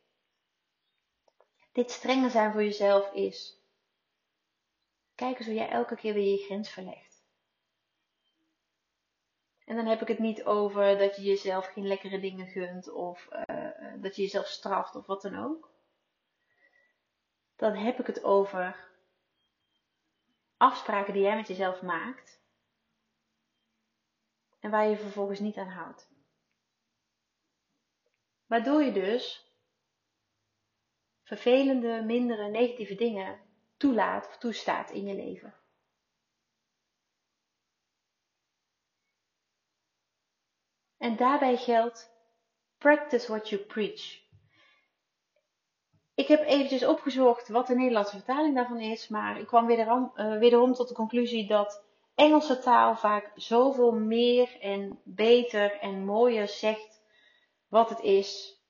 Dit 1.73 1.91
strenger 1.91 2.31
zijn 2.31 2.53
voor 2.53 2.63
jezelf 2.63 3.13
is. 3.13 3.61
Kijk 5.15 5.39
eens 5.39 5.47
hoe 5.47 5.57
jij 5.57 5.69
elke 5.69 5.97
keer 5.97 6.15
weer 6.15 6.31
je 6.31 6.45
grens 6.45 6.71
verlegt. 6.71 7.06
En 9.67 9.77
dan 9.77 9.87
heb 9.87 10.01
ik 10.01 10.09
het 10.09 10.19
niet 10.19 10.45
over 10.45 10.99
dat 10.99 11.17
je 11.17 11.23
jezelf 11.23 11.67
geen 11.67 11.87
lekkere 11.87 12.21
dingen 12.21 12.47
gunt 12.47 12.93
of 12.93 13.29
uh, 13.33 14.03
dat 14.03 14.17
je 14.17 14.23
jezelf 14.23 14.47
straft 14.47 14.95
of 14.95 15.07
wat 15.07 15.23
dan 15.23 15.45
ook. 15.45 15.71
Dan 17.57 17.75
heb 17.75 17.99
ik 17.99 18.07
het 18.07 18.25
over 18.25 18.89
afspraken 20.57 21.13
die 21.13 21.23
jij 21.23 21.37
met 21.37 21.49
jezelf 21.49 21.83
maakt 21.83 22.41
en 24.61 24.71
waar 24.71 24.89
je 24.89 24.97
vervolgens 24.97 25.41
niet 25.41 25.57
aan 25.57 25.69
houdt. 25.69 26.09
Waardoor 28.47 28.83
je 28.83 28.93
dus 28.93 29.51
vervelende, 31.23 32.03
mindere, 32.03 32.49
negatieve 32.49 32.95
dingen 32.95 33.41
toelaat 33.77 34.27
of 34.27 34.37
toestaat 34.37 34.91
in 34.91 35.05
je 35.05 35.15
leven. 35.15 35.55
En 41.07 41.17
daarbij 41.17 41.57
geldt 41.57 42.11
practice 42.79 43.27
what 43.29 43.49
you 43.49 43.63
preach. 43.63 44.21
Ik 46.15 46.29
heb 46.29 46.47
eventjes 46.47 46.85
opgezocht 46.85 47.49
wat 47.49 47.67
de 47.67 47.75
Nederlandse 47.75 48.17
vertaling 48.17 48.55
daarvan 48.55 48.81
is, 48.81 49.09
maar 49.09 49.41
ik 49.41 49.47
kwam 49.47 49.67
wederom, 49.67 50.13
uh, 50.17 50.73
tot 50.73 50.89
de 50.89 50.95
conclusie 50.95 51.47
dat 51.47 51.85
Engelse 52.15 52.59
taal 52.59 52.97
vaak 52.97 53.33
zoveel 53.35 53.93
meer 53.93 54.61
en 54.61 55.01
beter 55.05 55.79
en 55.81 56.05
mooier 56.05 56.49
zegt 56.49 57.03
wat 57.69 57.89
het 57.89 58.01
is 58.01 58.61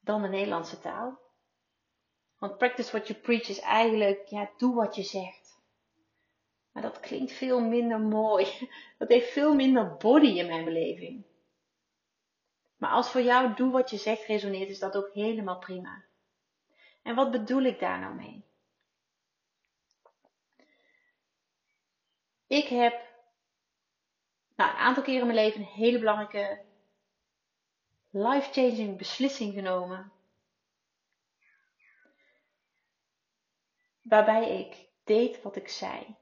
dan 0.00 0.22
de 0.22 0.28
Nederlandse 0.28 0.80
taal. 0.80 1.18
Want 2.38 2.58
practice 2.58 2.90
what 2.90 3.06
you 3.06 3.18
preach 3.18 3.48
is 3.48 3.60
eigenlijk, 3.60 4.26
ja, 4.26 4.50
doe 4.56 4.74
wat 4.74 4.94
je 4.94 5.02
zegt. 5.02 5.60
Maar 6.72 6.82
dat 6.82 7.00
klinkt 7.00 7.32
veel 7.32 7.60
minder 7.60 8.00
mooi. 8.00 8.46
Dat 8.98 9.08
heeft 9.08 9.30
veel 9.32 9.54
minder 9.54 9.96
body 9.96 10.38
in 10.38 10.46
mijn 10.46 10.64
beleving. 10.64 11.30
Maar 12.82 12.90
als 12.90 13.10
voor 13.10 13.20
jou 13.20 13.54
doe 13.54 13.70
wat 13.70 13.90
je 13.90 13.96
zegt 13.96 14.26
resoneert, 14.26 14.68
is 14.68 14.78
dat 14.78 14.96
ook 14.96 15.12
helemaal 15.12 15.58
prima. 15.58 16.04
En 17.02 17.14
wat 17.14 17.30
bedoel 17.30 17.62
ik 17.62 17.78
daar 17.78 17.98
nou 17.98 18.14
mee? 18.14 18.44
Ik 22.46 22.66
heb 22.66 22.92
nou, 24.56 24.70
een 24.70 24.76
aantal 24.76 25.02
keren 25.02 25.20
in 25.20 25.26
mijn 25.26 25.38
leven 25.38 25.60
een 25.60 25.66
hele 25.66 25.98
belangrijke 25.98 26.64
life-changing 28.10 28.98
beslissing 28.98 29.54
genomen. 29.54 30.12
Waarbij 34.02 34.58
ik 34.60 34.88
deed 35.04 35.42
wat 35.42 35.56
ik 35.56 35.68
zei. 35.68 36.16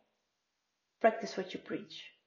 Practice 0.99 1.41
what 1.41 1.53
you 1.53 1.65
preach. 1.65 2.20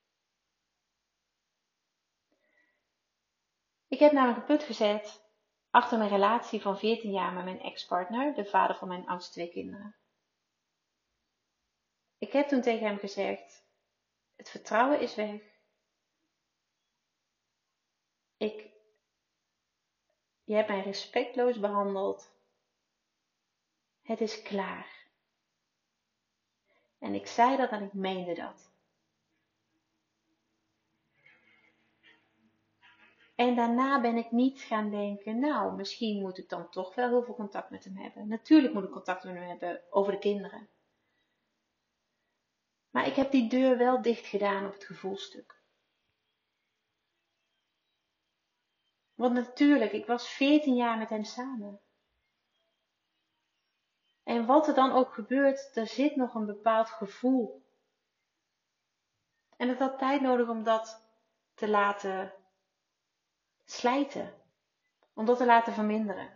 Ik 3.94 4.00
heb 4.00 4.12
namelijk 4.12 4.40
een 4.40 4.46
punt 4.46 4.64
gezet 4.64 5.24
achter 5.70 5.98
mijn 5.98 6.10
relatie 6.10 6.62
van 6.62 6.78
14 6.78 7.12
jaar 7.12 7.34
met 7.34 7.44
mijn 7.44 7.62
ex-partner, 7.62 8.34
de 8.34 8.46
vader 8.46 8.76
van 8.76 8.88
mijn 8.88 9.08
oudste 9.08 9.32
twee 9.32 9.50
kinderen. 9.50 9.96
Ik 12.18 12.32
heb 12.32 12.48
toen 12.48 12.62
tegen 12.62 12.88
hem 12.88 12.98
gezegd: 12.98 13.66
Het 14.36 14.50
vertrouwen 14.50 15.00
is 15.00 15.16
weg. 15.16 15.42
Ik, 18.38 18.70
je 20.44 20.56
hebt 20.56 20.70
mij 20.70 20.82
respectloos 20.82 21.60
behandeld. 21.60 22.32
Het 24.02 24.22
is 24.22 24.42
klaar. 24.42 25.08
En 27.00 27.14
ik 27.14 27.28
zei 27.28 27.58
dat 27.58 27.70
en 27.70 27.84
ik 27.84 27.94
meende 27.94 28.34
dat. 28.34 28.73
En 33.36 33.56
daarna 33.56 34.02
ben 34.02 34.18
ik 34.18 34.32
niet 34.32 34.62
gaan 34.62 34.90
denken, 34.90 35.40
nou, 35.40 35.76
misschien 35.76 36.22
moet 36.22 36.38
ik 36.38 36.50
dan 36.50 36.70
toch 36.70 36.96
wel 36.96 37.10
heel 37.10 37.24
veel 37.24 37.36
contact 37.36 37.70
met 37.70 37.84
hem 37.84 37.98
hebben. 37.98 38.28
Natuurlijk 38.28 38.74
moet 38.74 38.84
ik 38.84 38.92
contact 38.92 39.24
met 39.24 39.34
hem 39.34 39.48
hebben 39.48 39.82
over 39.90 40.12
de 40.12 40.20
kinderen. 40.20 40.70
Maar 42.90 43.08
ik 43.08 43.16
heb 43.16 43.32
die 43.32 43.50
deur 43.50 43.78
wel 43.78 44.02
dicht 44.02 44.26
gedaan 44.26 44.66
op 44.66 44.74
het 44.74 44.86
gevoelstuk. 44.86 45.62
Want 49.14 49.34
natuurlijk, 49.34 49.92
ik 49.92 50.06
was 50.06 50.30
14 50.30 50.76
jaar 50.76 50.98
met 50.98 51.10
hem 51.10 51.24
samen. 51.24 51.82
En 54.24 54.46
wat 54.46 54.68
er 54.68 54.74
dan 54.74 54.92
ook 54.92 55.14
gebeurt, 55.14 55.76
er 55.76 55.88
zit 55.88 56.16
nog 56.16 56.36
een 56.36 56.46
bepaald 56.46 56.90
gevoel. 56.90 57.66
En 59.58 59.70
het 59.70 59.80
had 59.80 59.98
tijd 59.98 60.22
nodig 60.22 60.50
om 60.50 60.64
dat 60.64 61.06
te 61.54 61.70
laten 61.70 62.34
slijten. 63.66 64.34
Om 65.14 65.26
dat 65.26 65.38
te 65.38 65.46
laten 65.46 65.74
verminderen. 65.74 66.30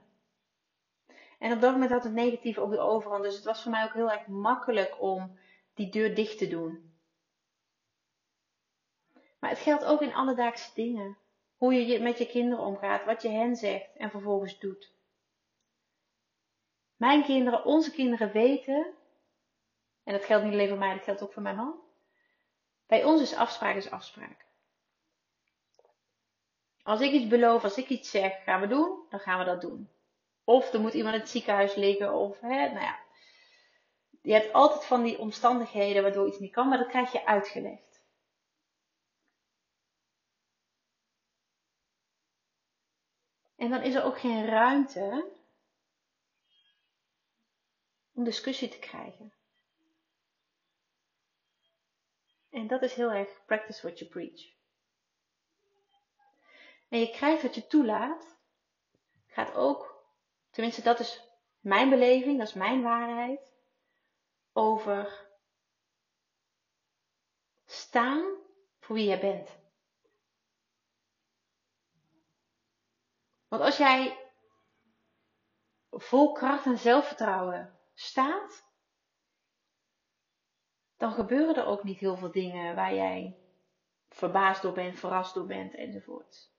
En 1.40 1.52
op 1.52 1.62
dat 1.62 1.72
moment 1.72 1.92
had 1.92 2.04
het 2.04 2.14
negatief 2.14 2.58
ook 2.58 2.72
de 2.72 2.80
overhand. 2.80 3.24
Dus 3.24 3.36
het 3.36 3.44
was 3.44 3.62
voor 3.62 3.72
mij 3.72 3.84
ook 3.84 3.94
heel 3.94 4.12
erg 4.12 4.28
makkelijk 4.28 5.02
om 5.02 5.40
die 5.74 5.90
deur 5.90 6.16
dicht 6.16 6.38
te 6.38 6.48
doen. 6.48 6.96
Maar 9.40 9.50
het 9.50 9.60
geldt 9.60 9.86
ook 9.86 10.02
in 10.02 10.14
alledaagse 10.14 10.74
dingen. 10.74 11.18
Hoe 11.56 11.74
je 11.74 12.00
met 12.00 12.18
je 12.18 12.28
kinderen 12.28 12.66
omgaat, 12.66 13.06
wat 13.06 13.22
je 13.22 13.30
hen 13.30 13.56
zegt 13.56 13.96
en 13.96 14.10
vervolgens 14.10 14.60
doet. 14.60 14.96
Mijn 16.96 17.24
kinderen, 17.24 17.66
onze 17.66 17.92
kinderen 17.92 18.32
weten, 18.32 18.94
en 20.04 20.14
dat 20.14 20.26
geldt 20.26 20.44
niet 20.44 20.54
alleen 20.54 20.68
voor 20.70 20.78
mij, 20.78 20.94
dat 20.94 21.04
geldt 21.04 21.22
ook 21.22 21.34
voor 21.34 21.42
mijn 21.42 21.56
man. 21.56 21.80
Bij 22.88 23.04
ons 23.04 23.22
is 23.22 23.36
afspraak 23.36 23.76
is 23.76 23.92
afspraak. 23.92 24.47
Als 26.88 27.02
ik 27.02 27.12
iets 27.12 27.28
beloof, 27.28 27.64
als 27.64 27.78
ik 27.78 27.90
iets 27.90 28.10
zeg, 28.10 28.44
gaan 28.44 28.62
we 28.62 28.68
doen, 28.68 29.06
dan 29.10 29.20
gaan 29.20 29.40
we 29.40 29.46
dat 29.46 29.62
doen. 29.62 29.90
Of 30.44 30.74
er 30.74 30.80
moet 30.80 30.94
iemand 30.94 31.14
in 31.14 31.20
het 31.20 31.30
ziekenhuis 31.30 31.76
liggen, 31.76 32.14
of 32.14 32.40
hè, 32.40 32.68
nou 32.68 32.80
ja. 32.80 33.00
Je 34.22 34.34
hebt 34.34 34.54
altijd 34.54 34.86
van 34.86 35.04
die 35.04 35.20
omstandigheden 35.20 36.04
waardoor 36.04 36.28
iets 36.28 36.40
niet 36.40 36.52
kan, 36.52 36.68
maar 36.68 36.78
dat 36.78 36.88
krijg 36.88 37.12
je 37.12 37.26
uitgelegd. 37.26 38.04
En 43.56 43.70
dan 43.70 43.82
is 43.82 43.96
er 43.96 44.04
ook 44.04 44.20
geen 44.20 44.46
ruimte 44.46 45.32
om 48.14 48.24
discussie 48.24 48.70
te 48.70 48.80
krijgen. 48.80 49.34
En 52.50 52.68
dat 52.68 52.82
is 52.82 52.94
heel 52.94 53.12
erg 53.12 53.46
practice 53.46 53.82
what 53.82 54.00
you 54.00 54.12
preach 54.12 54.57
en 56.88 57.00
je 57.00 57.10
krijgt 57.10 57.42
wat 57.42 57.56
je 57.56 57.68
toelaat, 57.68 58.38
gaat 59.28 59.54
ook, 59.54 60.06
tenminste 60.50 60.82
dat 60.82 61.00
is 61.00 61.22
mijn 61.60 61.90
beleving, 61.90 62.38
dat 62.38 62.48
is 62.48 62.54
mijn 62.54 62.82
waarheid, 62.82 63.54
over 64.54 65.28
staan 67.66 68.38
voor 68.80 68.96
wie 68.96 69.06
jij 69.06 69.20
bent. 69.20 69.58
Want 73.48 73.62
als 73.62 73.78
jij 73.78 74.32
vol 75.90 76.32
kracht 76.32 76.66
en 76.66 76.78
zelfvertrouwen 76.78 77.80
staat, 77.94 78.66
dan 80.98 81.12
gebeuren 81.12 81.56
er 81.56 81.66
ook 81.66 81.84
niet 81.84 82.00
heel 82.00 82.18
veel 82.18 82.32
dingen 82.32 82.76
waar 82.76 82.94
jij 82.94 83.38
verbaasd 84.10 84.62
door 84.62 84.74
bent, 84.74 85.00
verrast 85.00 85.34
door 85.34 85.46
bent 85.46 85.76
enzovoort. 85.76 86.57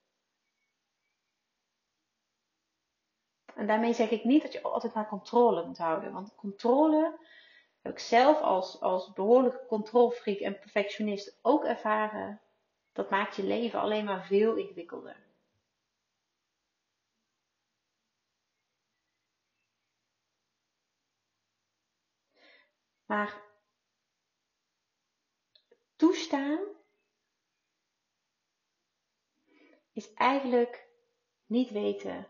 En 3.59 3.67
daarmee 3.67 3.93
zeg 3.93 4.11
ik 4.11 4.25
niet 4.25 4.43
dat 4.43 4.53
je 4.53 4.63
altijd 4.63 4.95
maar 4.95 5.09
controle 5.09 5.67
moet 5.67 5.79
houden. 5.79 6.13
Want 6.13 6.35
controle 6.35 7.19
heb 7.81 7.93
ik 7.93 7.99
zelf 7.99 8.41
als, 8.41 8.81
als 8.81 9.13
behoorlijke 9.13 9.67
controlfreak 9.67 10.39
en 10.39 10.59
perfectionist 10.59 11.39
ook 11.43 11.65
ervaren. 11.65 12.41
Dat 12.93 13.11
maakt 13.11 13.37
je 13.37 13.43
leven 13.43 13.81
alleen 13.81 14.05
maar 14.05 14.27
veel 14.27 14.55
ingewikkelder. 14.55 15.17
Maar 23.07 23.43
toestaan 25.97 26.61
is 29.93 30.13
eigenlijk 30.13 30.89
niet 31.47 31.71
weten 31.71 32.27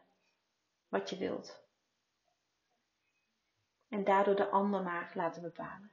wat 0.88 1.11
je 1.11 1.16
wilt. 1.16 1.66
En 3.88 4.04
daardoor 4.04 4.37
de 4.37 4.49
ander 4.49 4.83
maar 4.83 5.12
laten 5.14 5.42
bepalen. 5.42 5.90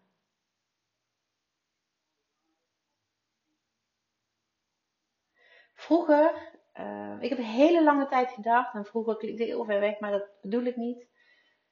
Vroeger, 5.74 6.54
uh, 6.76 7.22
ik 7.22 7.30
heb 7.30 7.38
een 7.38 7.44
hele 7.44 7.84
lange 7.84 8.08
tijd 8.08 8.32
gedacht, 8.32 8.74
en 8.74 8.86
vroeger 8.86 9.18
klinkt 9.18 9.40
het 9.40 9.48
heel 9.48 9.66
ver 9.66 9.80
weg, 9.80 10.00
maar 10.00 10.12
dat 10.12 10.28
bedoel 10.42 10.64
ik 10.64 10.76
niet. 10.76 11.06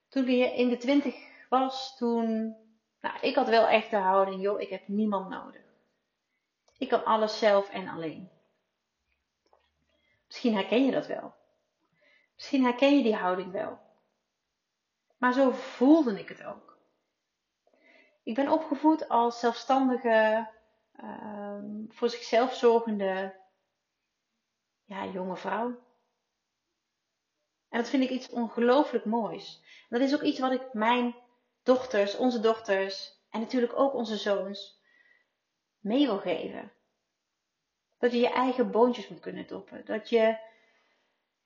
Toen 0.10 0.28
ik 0.28 0.54
in 0.54 0.70
de 0.70 0.78
twintig 0.78 1.16
was, 1.50 1.98
toen, 1.98 2.56
nou, 3.02 3.20
ik 3.22 3.36
had 3.36 3.50
wel 3.50 3.68
echt 3.68 3.90
de 3.90 3.98
houding, 3.98 4.42
joh, 4.42 4.62
ik 4.62 4.70
heb 4.70 4.88
niemand 4.88 5.30
nodig. 5.30 5.62
Ik 6.78 6.90
kan 6.90 7.06
alles 7.06 7.40
zelf 7.40 7.70
en 7.70 7.88
alleen. 7.88 8.30
Misschien 10.28 10.54
herken 10.54 10.86
je 10.86 10.92
dat 10.92 11.08
wel. 11.08 11.34
Misschien 12.44 12.64
herken 12.64 12.98
je 12.98 13.04
die 13.04 13.16
houding 13.16 13.52
wel. 13.52 13.80
Maar 15.18 15.34
zo 15.34 15.52
voelde 15.52 16.20
ik 16.20 16.30
het 16.30 16.44
ook. 16.44 16.78
Ik 18.24 18.36
ben 18.36 18.52
opgevoed 18.52 19.10
als 19.10 19.40
zelfstandige, 19.40 20.50
uh, 21.04 21.58
voor 21.90 22.10
zichzelf 22.10 22.54
zorgende 22.54 23.36
ja, 24.86 25.06
jonge 25.06 25.36
vrouw. 25.36 25.68
En 27.70 27.80
dat 27.80 27.90
vind 27.90 28.04
ik 28.04 28.10
iets 28.10 28.30
ongelooflijk 28.30 29.06
moois. 29.06 29.64
dat 29.90 30.02
is 30.02 30.14
ook 30.14 30.22
iets 30.22 30.40
wat 30.40 30.52
ik 30.52 30.74
mijn 30.74 31.16
dochters, 31.62 32.16
onze 32.16 32.40
dochters 32.40 33.22
en 33.30 33.40
natuurlijk 33.40 33.74
ook 33.80 33.94
onze 33.94 34.18
zoons 34.18 34.82
mee 35.80 36.06
wil 36.06 36.20
geven. 36.20 36.72
Dat 37.98 38.12
je 38.12 38.20
je 38.20 38.30
eigen 38.30 38.72
boontjes 38.72 39.08
moet 39.08 39.20
kunnen 39.20 39.48
doppen. 39.48 39.86
Dat 39.86 40.10
je 40.10 40.52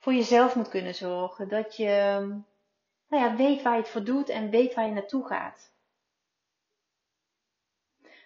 voor 0.07 0.15
jezelf 0.15 0.55
moet 0.55 0.69
kunnen 0.69 0.95
zorgen. 0.95 1.49
Dat 1.49 1.75
je 1.75 1.87
nou 3.07 3.23
ja, 3.23 3.35
weet 3.35 3.61
waar 3.61 3.75
je 3.75 3.81
het 3.81 3.89
voor 3.89 4.03
doet 4.03 4.29
en 4.29 4.49
weet 4.49 4.73
waar 4.73 4.85
je 4.85 4.91
naartoe 4.91 5.27
gaat. 5.27 5.73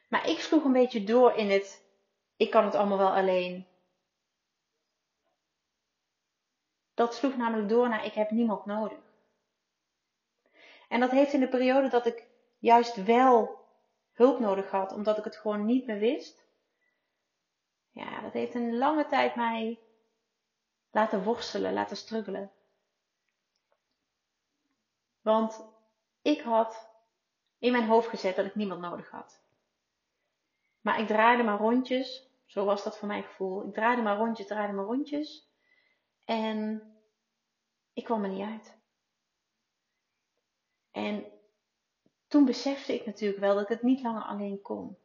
Maar 0.09 0.29
ik 0.29 0.39
sloeg 0.39 0.63
een 0.63 0.71
beetje 0.71 1.03
door 1.03 1.33
in 1.33 1.49
het, 1.49 1.85
ik 2.35 2.51
kan 2.51 2.65
het 2.65 2.75
allemaal 2.75 2.97
wel 2.97 3.15
alleen. 3.15 3.67
Dat 6.93 7.15
sloeg 7.15 7.37
namelijk 7.37 7.69
door 7.69 7.89
naar, 7.89 8.05
ik 8.05 8.13
heb 8.13 8.31
niemand 8.31 8.65
nodig. 8.65 8.99
En 10.87 10.99
dat 10.99 11.11
heeft 11.11 11.33
in 11.33 11.39
de 11.39 11.49
periode 11.49 11.87
dat 11.87 12.05
ik 12.05 12.27
juist 12.57 13.03
wel 13.03 13.65
hulp 14.11 14.39
nodig 14.39 14.71
had, 14.71 14.93
omdat 14.93 15.17
ik 15.17 15.23
het 15.23 15.37
gewoon 15.37 15.65
niet 15.65 15.85
meer 15.85 15.99
wist. 15.99 16.45
Ja, 17.89 18.21
dat 18.21 18.33
heeft 18.33 18.53
een 18.53 18.77
lange 18.77 19.07
tijd 19.07 19.35
mij 19.35 19.79
laten 20.91 21.23
worstelen, 21.23 21.73
laten 21.73 21.97
struggelen. 21.97 22.51
Want 25.21 25.65
ik 26.21 26.41
had 26.41 26.89
in 27.57 27.71
mijn 27.71 27.87
hoofd 27.87 28.07
gezet 28.07 28.35
dat 28.35 28.45
ik 28.45 28.55
niemand 28.55 28.81
nodig 28.81 29.09
had. 29.09 29.41
Maar 30.81 30.99
ik 30.99 31.07
draaide 31.07 31.43
maar 31.43 31.57
rondjes, 31.57 32.29
zo 32.45 32.65
was 32.65 32.83
dat 32.83 32.97
voor 32.97 33.07
mijn 33.07 33.23
gevoel. 33.23 33.67
Ik 33.67 33.73
draaide 33.73 34.01
maar 34.01 34.17
rondjes, 34.17 34.47
draaide 34.47 34.73
maar 34.73 34.85
rondjes. 34.85 35.49
En 36.25 36.81
ik 37.93 38.03
kwam 38.03 38.23
er 38.23 38.29
niet 38.29 38.47
uit. 38.47 38.79
En 40.91 41.25
toen 42.27 42.45
besefte 42.45 42.93
ik 42.93 43.05
natuurlijk 43.05 43.39
wel 43.39 43.53
dat 43.53 43.63
ik 43.63 43.69
het 43.69 43.81
niet 43.81 44.01
langer 44.01 44.23
alleen 44.23 44.61
kon. 44.61 44.97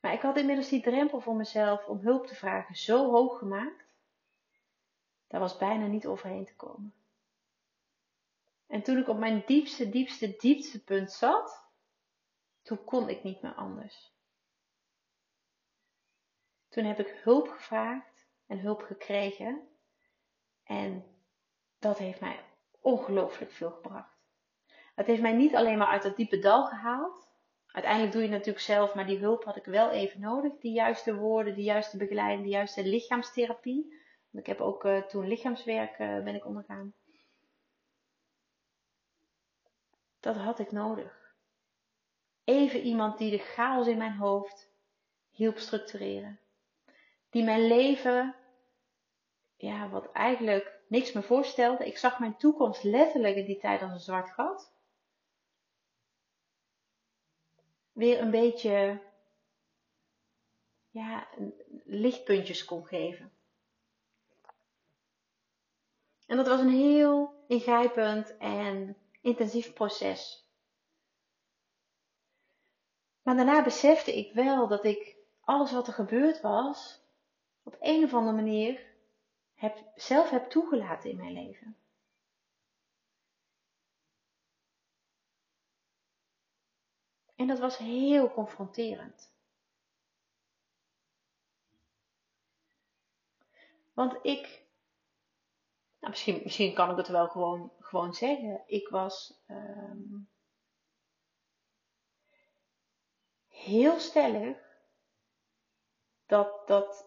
Maar 0.00 0.12
ik 0.12 0.20
had 0.20 0.36
inmiddels 0.36 0.68
die 0.68 0.82
drempel 0.82 1.20
voor 1.20 1.36
mezelf 1.36 1.86
om 1.86 1.98
hulp 1.98 2.26
te 2.26 2.34
vragen 2.34 2.76
zo 2.76 3.10
hoog 3.10 3.38
gemaakt, 3.38 3.89
daar 5.30 5.40
was 5.40 5.56
bijna 5.56 5.86
niet 5.86 6.06
overheen 6.06 6.44
te 6.44 6.54
komen. 6.56 6.94
En 8.66 8.82
toen 8.82 8.98
ik 8.98 9.08
op 9.08 9.18
mijn 9.18 9.42
diepste, 9.46 9.88
diepste, 9.88 10.36
diepste 10.38 10.84
punt 10.84 11.12
zat, 11.12 11.68
toen 12.62 12.84
kon 12.84 13.08
ik 13.08 13.22
niet 13.22 13.42
meer 13.42 13.54
anders. 13.54 14.12
Toen 16.68 16.84
heb 16.84 16.98
ik 16.98 17.20
hulp 17.22 17.48
gevraagd 17.48 18.26
en 18.46 18.58
hulp 18.58 18.82
gekregen. 18.82 19.68
En 20.64 21.04
dat 21.78 21.98
heeft 21.98 22.20
mij 22.20 22.44
ongelooflijk 22.80 23.52
veel 23.52 23.70
gebracht. 23.70 24.18
Het 24.94 25.06
heeft 25.06 25.22
mij 25.22 25.34
niet 25.34 25.54
alleen 25.54 25.78
maar 25.78 25.86
uit 25.86 26.02
dat 26.02 26.16
diepe 26.16 26.38
dal 26.38 26.66
gehaald. 26.66 27.28
Uiteindelijk 27.66 28.12
doe 28.12 28.22
je 28.22 28.28
het 28.28 28.36
natuurlijk 28.36 28.64
zelf, 28.64 28.94
maar 28.94 29.06
die 29.06 29.18
hulp 29.18 29.44
had 29.44 29.56
ik 29.56 29.64
wel 29.64 29.90
even 29.90 30.20
nodig. 30.20 30.58
Die 30.58 30.72
juiste 30.72 31.14
woorden, 31.14 31.54
die 31.54 31.64
juiste 31.64 31.96
begeleiding, 31.96 32.42
die 32.42 32.52
juiste 32.52 32.84
lichaamstherapie. 32.84 33.99
Ik 34.32 34.46
heb 34.46 34.60
ook 34.60 34.84
uh, 34.84 35.02
toen 35.02 35.26
lichaamswerk 35.26 35.98
uh, 35.98 36.22
ben 36.22 36.34
ik 36.34 36.46
ondergaan. 36.46 36.94
Dat 40.20 40.36
had 40.36 40.58
ik 40.58 40.72
nodig. 40.72 41.34
Even 42.44 42.80
iemand 42.80 43.18
die 43.18 43.30
de 43.30 43.38
chaos 43.38 43.86
in 43.86 43.98
mijn 43.98 44.16
hoofd 44.16 44.70
hielp 45.30 45.58
structureren. 45.58 46.40
Die 47.30 47.44
mijn 47.44 47.66
leven, 47.66 48.36
ja, 49.56 49.88
wat 49.88 50.12
eigenlijk 50.12 50.80
niks 50.88 51.12
me 51.12 51.22
voorstelde. 51.22 51.86
Ik 51.86 51.98
zag 51.98 52.18
mijn 52.18 52.36
toekomst 52.36 52.82
letterlijk 52.82 53.36
in 53.36 53.44
die 53.44 53.58
tijd 53.58 53.82
als 53.82 53.92
een 53.92 54.00
zwart 54.00 54.30
gat. 54.30 54.72
Weer 57.92 58.20
een 58.20 58.30
beetje, 58.30 59.02
ja, 60.90 61.28
lichtpuntjes 61.84 62.64
kon 62.64 62.86
geven. 62.86 63.32
En 66.30 66.36
dat 66.36 66.46
was 66.46 66.60
een 66.60 66.68
heel 66.68 67.44
ingrijpend 67.46 68.36
en 68.36 68.96
intensief 69.20 69.72
proces. 69.72 70.48
Maar 73.22 73.36
daarna 73.36 73.62
besefte 73.62 74.16
ik 74.16 74.32
wel 74.32 74.68
dat 74.68 74.84
ik 74.84 75.16
alles 75.40 75.72
wat 75.72 75.86
er 75.86 75.92
gebeurd 75.92 76.40
was, 76.40 77.00
op 77.62 77.76
een 77.80 78.04
of 78.04 78.14
andere 78.14 78.36
manier 78.36 78.86
heb, 79.54 79.84
zelf 79.94 80.30
heb 80.30 80.50
toegelaten 80.50 81.10
in 81.10 81.16
mijn 81.16 81.32
leven. 81.32 81.76
En 87.36 87.46
dat 87.46 87.58
was 87.58 87.76
heel 87.76 88.30
confronterend. 88.32 89.32
Want 93.92 94.18
ik, 94.22 94.59
nou 96.00 96.12
misschien, 96.12 96.40
misschien 96.42 96.74
kan 96.74 96.90
ik 96.90 96.96
het 96.96 97.08
wel 97.08 97.28
gewoon, 97.28 97.72
gewoon 97.78 98.14
zeggen, 98.14 98.62
ik 98.66 98.88
was 98.88 99.42
um, 99.46 100.30
heel 103.46 103.98
stellig 103.98 104.58
dat, 106.26 106.66
dat 106.66 107.06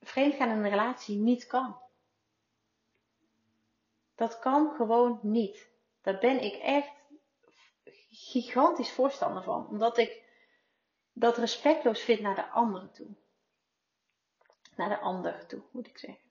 vreemdgaan 0.00 0.50
in 0.50 0.56
een 0.56 0.70
relatie 0.70 1.16
niet 1.16 1.46
kan. 1.46 1.80
Dat 4.14 4.38
kan 4.38 4.74
gewoon 4.76 5.18
niet. 5.22 5.70
Daar 6.00 6.18
ben 6.18 6.42
ik 6.42 6.54
echt 6.54 6.92
gigantisch 8.10 8.92
voorstander 8.92 9.42
van. 9.42 9.68
Omdat 9.68 9.98
ik 9.98 10.22
dat 11.12 11.36
respectloos 11.36 12.00
vind 12.00 12.20
naar 12.20 12.34
de 12.34 12.48
anderen 12.48 12.92
toe. 12.92 13.08
Naar 14.76 14.88
de 14.88 14.98
ander 14.98 15.46
toe, 15.46 15.62
moet 15.70 15.86
ik 15.86 15.98
zeggen. 15.98 16.21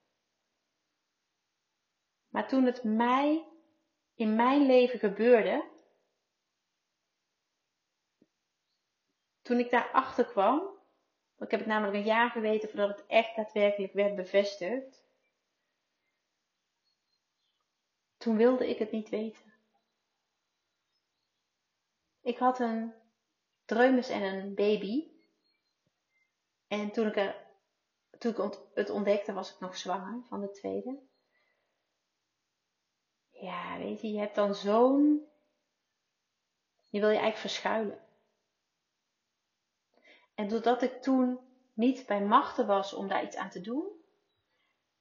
Maar 2.32 2.48
toen 2.48 2.66
het 2.66 2.84
mij 2.84 3.48
in 4.16 4.36
mijn 4.36 4.66
leven 4.66 5.00
gebeurde, 5.00 5.70
toen 9.42 9.60
ik 9.60 9.70
daarachter 9.70 10.26
kwam, 10.26 10.80
ik 11.38 11.52
heb 11.52 11.60
het 11.60 11.70
namelijk 11.70 11.96
een 11.98 12.04
jaar 12.04 12.30
geweten 12.30 12.70
voordat 12.70 12.98
het 12.98 13.06
echt 13.08 13.36
daadwerkelijk 13.36 13.94
werd 13.94 14.16
bevestigd, 14.16 15.04
toen 18.18 18.38
wilde 18.38 18.70
ik 18.70 18.78
het 18.78 18.92
niet 18.92 19.10
weten. 19.10 19.54
Ik 22.22 22.38
had 22.38 22.60
een 22.60 22.94
dreumes 23.66 24.10
en 24.10 24.22
een 24.22 24.56
baby. 24.56 25.12
En 26.68 26.92
toen 26.92 27.08
ik, 27.08 27.36
toen 28.18 28.32
ik 28.32 28.60
het 28.74 28.90
ontdekte, 28.90 29.34
was 29.34 29.54
ik 29.54 29.60
nog 29.60 29.78
zwanger 29.78 30.24
van 30.28 30.42
de 30.42 30.52
tweede. 30.52 31.10
Ja, 33.42 33.78
weet 33.78 34.02
je, 34.02 34.12
je 34.12 34.20
hebt 34.20 34.36
dan 34.36 34.56
zo'n. 34.56 35.28
Je 36.90 37.00
wil 37.00 37.10
je 37.10 37.18
eigenlijk 37.18 37.38
verschuilen. 37.38 38.00
En 40.36 40.48
doordat 40.48 40.82
ik 40.82 41.02
toen 41.02 41.40
niet 41.74 42.06
bij 42.06 42.22
machten 42.22 42.68
was 42.68 42.94
om 42.94 43.08
daar 43.08 43.24
iets 43.24 43.36
aan 43.36 43.50
te 43.50 43.62
doen, 43.62 43.88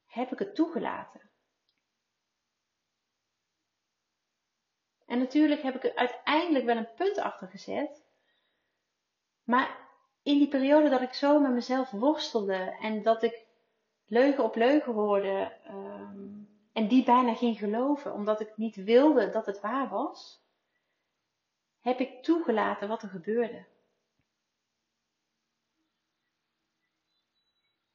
heb 0.07 0.33
ik 0.33 0.39
het 0.39 0.55
toegelaten. 0.55 1.21
En 5.07 5.19
natuurlijk 5.19 5.63
heb 5.63 5.75
ik 5.75 5.85
er 5.85 5.95
uiteindelijk 5.95 6.65
wel 6.65 6.77
een 6.77 6.95
punt 6.95 7.19
achter 7.19 7.49
gezet. 7.49 8.05
Maar 9.45 9.89
in 10.23 10.39
die 10.39 10.49
periode 10.49 10.89
dat 10.89 11.01
ik 11.01 11.13
zo 11.13 11.41
met 11.41 11.53
mezelf 11.53 11.91
worstelde 11.91 12.77
en 12.81 13.03
dat 13.03 13.23
ik 13.23 13.47
leugen 14.07 14.45
op 14.45 14.55
leugen 14.55 14.93
hoorde 14.93 15.57
ehm, 15.65 16.20
en 16.73 16.89
die 16.89 17.05
bijna 17.05 17.35
ging 17.35 17.59
geloven, 17.59 18.13
omdat 18.13 18.41
ik 18.41 18.57
niet 18.57 18.77
wilde 18.77 19.31
dat 19.31 19.47
het 19.47 19.61
waar 19.61 19.89
was, 19.89 20.43
heb 21.81 21.99
ik 21.99 22.23
toegelaten 22.23 22.89
wat 22.89 23.03
er 23.03 23.09
gebeurde. 23.09 23.67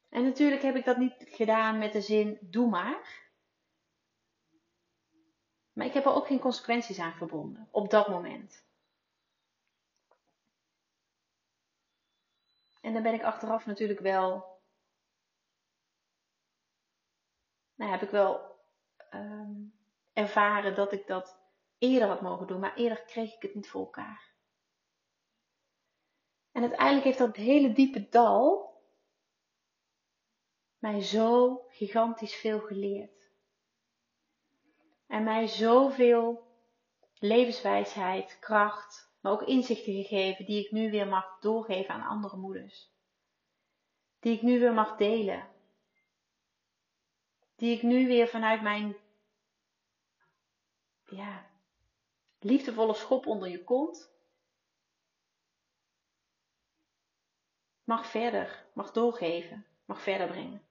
En 0.08 0.24
natuurlijk 0.24 0.62
heb 0.62 0.76
ik 0.76 0.84
dat 0.84 0.96
niet 0.96 1.14
gedaan 1.18 1.78
met 1.78 1.92
de 1.92 2.00
zin: 2.00 2.38
doe 2.40 2.68
maar. 2.68 3.24
Maar 5.72 5.86
ik 5.86 5.92
heb 5.92 6.04
er 6.04 6.14
ook 6.14 6.26
geen 6.26 6.38
consequenties 6.38 6.98
aan 6.98 7.12
verbonden 7.12 7.68
op 7.70 7.90
dat 7.90 8.08
moment. 8.08 8.64
En 12.80 12.92
dan 12.92 13.02
ben 13.02 13.14
ik 13.14 13.22
achteraf 13.22 13.66
natuurlijk 13.66 14.00
wel. 14.00 14.60
Nou, 17.74 17.90
heb 17.90 18.02
ik 18.02 18.10
wel 18.10 18.55
ehm, 19.10 19.54
ervaren 20.12 20.74
dat 20.74 20.92
ik 20.92 21.06
dat 21.06 21.38
eerder 21.78 22.08
had 22.08 22.20
mogen 22.20 22.46
doen, 22.46 22.60
maar 22.60 22.74
eerder 22.74 23.02
kreeg 23.02 23.34
ik 23.34 23.42
het 23.42 23.54
niet 23.54 23.68
voor 23.68 23.80
elkaar. 23.80 24.34
En 26.52 26.62
uiteindelijk 26.62 27.04
heeft 27.04 27.18
dat 27.18 27.36
hele 27.36 27.72
diepe 27.72 28.08
dal 28.08 28.74
mij 30.78 31.02
zo 31.02 31.62
gigantisch 31.68 32.34
veel 32.34 32.60
geleerd. 32.60 33.30
En 35.06 35.24
mij 35.24 35.46
zoveel 35.46 36.46
levenswijsheid, 37.18 38.38
kracht, 38.40 39.14
maar 39.20 39.32
ook 39.32 39.42
inzichten 39.42 39.92
gegeven 39.92 40.44
die 40.44 40.64
ik 40.64 40.70
nu 40.70 40.90
weer 40.90 41.06
mag 41.06 41.38
doorgeven 41.40 41.94
aan 41.94 42.08
andere 42.08 42.36
moeders. 42.36 42.94
Die 44.20 44.34
ik 44.34 44.42
nu 44.42 44.60
weer 44.60 44.74
mag 44.74 44.96
delen. 44.96 45.48
Die 47.56 47.76
ik 47.76 47.82
nu 47.82 48.06
weer 48.06 48.28
vanuit 48.28 48.62
mijn 48.62 48.96
ja, 51.04 51.50
liefdevolle 52.38 52.94
schop 52.94 53.26
onder 53.26 53.48
je 53.48 53.64
kont 53.64 54.14
mag 57.86 58.06
verder, 58.06 58.64
mag 58.72 58.92
doorgeven, 58.92 59.66
mag 59.84 60.02
verder 60.02 60.26
brengen. 60.26 60.62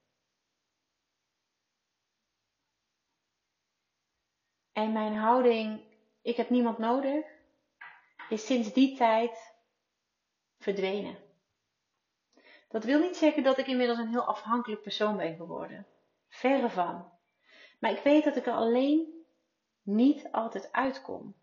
En 4.71 4.91
mijn 4.91 5.15
houding, 5.15 5.81
ik 6.21 6.35
heb 6.35 6.49
niemand 6.49 6.77
nodig, 6.77 7.25
is 8.29 8.45
sinds 8.45 8.73
die 8.73 8.97
tijd 8.97 9.53
verdwenen. 10.59 11.17
Dat 12.67 12.83
wil 12.83 12.99
niet 12.99 13.17
zeggen 13.17 13.43
dat 13.43 13.57
ik 13.57 13.67
inmiddels 13.67 13.99
een 13.99 14.09
heel 14.09 14.25
afhankelijk 14.25 14.81
persoon 14.81 15.17
ben 15.17 15.35
geworden. 15.35 15.87
Verre 16.35 16.69
van. 16.69 17.11
Maar 17.79 17.91
ik 17.91 18.03
weet 18.03 18.23
dat 18.23 18.35
ik 18.35 18.45
er 18.45 18.53
alleen 18.53 19.25
niet 19.81 20.31
altijd 20.31 20.71
uitkom. 20.71 21.35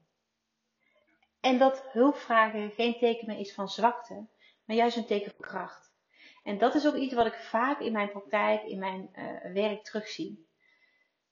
En 1.41 1.59
dat 1.59 1.83
hulpvragen 1.93 2.71
geen 2.71 2.99
teken 2.99 3.27
meer 3.27 3.39
is 3.39 3.55
van 3.55 3.69
zwakte, 3.69 4.27
maar 4.65 4.77
juist 4.77 4.97
een 4.97 5.07
teken 5.07 5.33
van 5.37 5.47
kracht. 5.47 5.93
En 6.43 6.59
dat 6.59 6.75
is 6.75 6.87
ook 6.87 6.95
iets 6.95 7.15
wat 7.15 7.27
ik 7.27 7.35
vaak 7.35 7.81
in 7.81 7.93
mijn 7.93 8.11
praktijk, 8.11 8.63
in 8.63 8.79
mijn 8.79 9.11
uh, 9.13 9.53
werk 9.53 9.85
terugzie. 9.85 10.49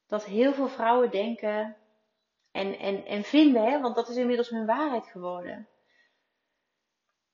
Dat 0.07 0.25
heel 0.25 0.53
veel 0.53 0.69
vrouwen 0.69 1.11
denken, 1.11 1.77
en, 2.51 2.79
en, 2.79 3.05
en 3.05 3.23
vinden, 3.23 3.71
hè, 3.71 3.81
want 3.81 3.95
dat 3.95 4.09
is 4.09 4.17
inmiddels 4.17 4.49
hun 4.49 4.67
waarheid 4.67 5.07
geworden. 5.07 5.69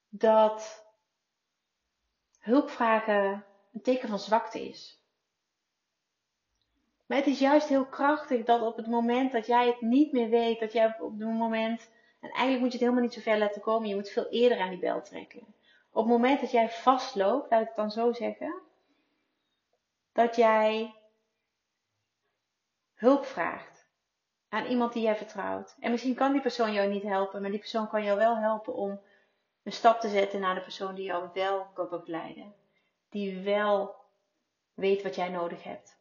Dat 0.09 0.87
hulpvragen 2.39 3.45
een 3.73 3.83
teken 3.83 4.09
van 4.09 4.19
zwakte 4.19 4.69
is. 4.69 5.06
Maar 7.07 7.19
het 7.19 7.27
is 7.27 7.39
juist 7.39 7.69
heel 7.69 7.87
krachtig 7.87 8.45
dat 8.45 8.63
op 8.63 8.77
het 8.77 8.87
moment 8.87 9.33
dat 9.33 9.47
jij 9.47 9.67
het 9.67 9.81
niet 9.81 10.13
meer 10.13 10.29
weet, 10.29 10.61
dat 10.61 10.73
jij 10.73 10.87
op 10.99 11.19
het 11.19 11.29
moment, 11.29 11.91
en 12.21 12.31
eigenlijk 12.31 12.61
moet 12.61 12.73
je 12.73 12.79
het 12.79 12.81
helemaal 12.81 13.03
niet 13.03 13.13
zo 13.13 13.21
ver 13.21 13.39
laten 13.39 13.61
komen, 13.61 13.89
je 13.89 13.95
moet 13.95 14.09
veel 14.09 14.29
eerder 14.29 14.59
aan 14.59 14.71
die 14.71 14.79
bel 14.79 15.03
trekken. 15.03 15.55
Op 15.91 16.03
het 16.03 16.13
moment 16.13 16.41
dat 16.41 16.51
jij 16.51 16.69
vastloopt, 16.69 17.51
laat 17.51 17.61
ik 17.61 17.67
het 17.67 17.77
dan 17.77 17.91
zo 17.91 18.13
zeggen, 18.13 18.63
dat 20.13 20.37
jij 20.37 20.95
hulp 22.95 23.25
vraagt 23.25 23.87
aan 24.49 24.67
iemand 24.67 24.93
die 24.93 25.03
jij 25.03 25.17
vertrouwt. 25.17 25.77
En 25.81 25.91
misschien 25.91 26.15
kan 26.15 26.33
die 26.33 26.41
persoon 26.41 26.73
jou 26.73 26.89
niet 26.89 27.03
helpen, 27.03 27.41
maar 27.41 27.51
die 27.51 27.61
persoon 27.61 27.89
kan 27.89 28.05
jou 28.05 28.19
wel 28.19 28.37
helpen 28.37 28.75
om 28.75 29.01
een 29.63 29.73
stap 29.73 30.01
te 30.01 30.09
zetten 30.09 30.41
naar 30.41 30.55
de 30.55 30.61
persoon 30.61 30.95
die 30.95 31.05
jou 31.05 31.29
wel 31.33 31.67
kan 31.75 31.89
begeleiden. 31.89 32.55
Die 33.09 33.41
wel 33.41 33.95
weet 34.75 35.03
wat 35.03 35.15
jij 35.15 35.29
nodig 35.29 35.63
hebt. 35.63 35.96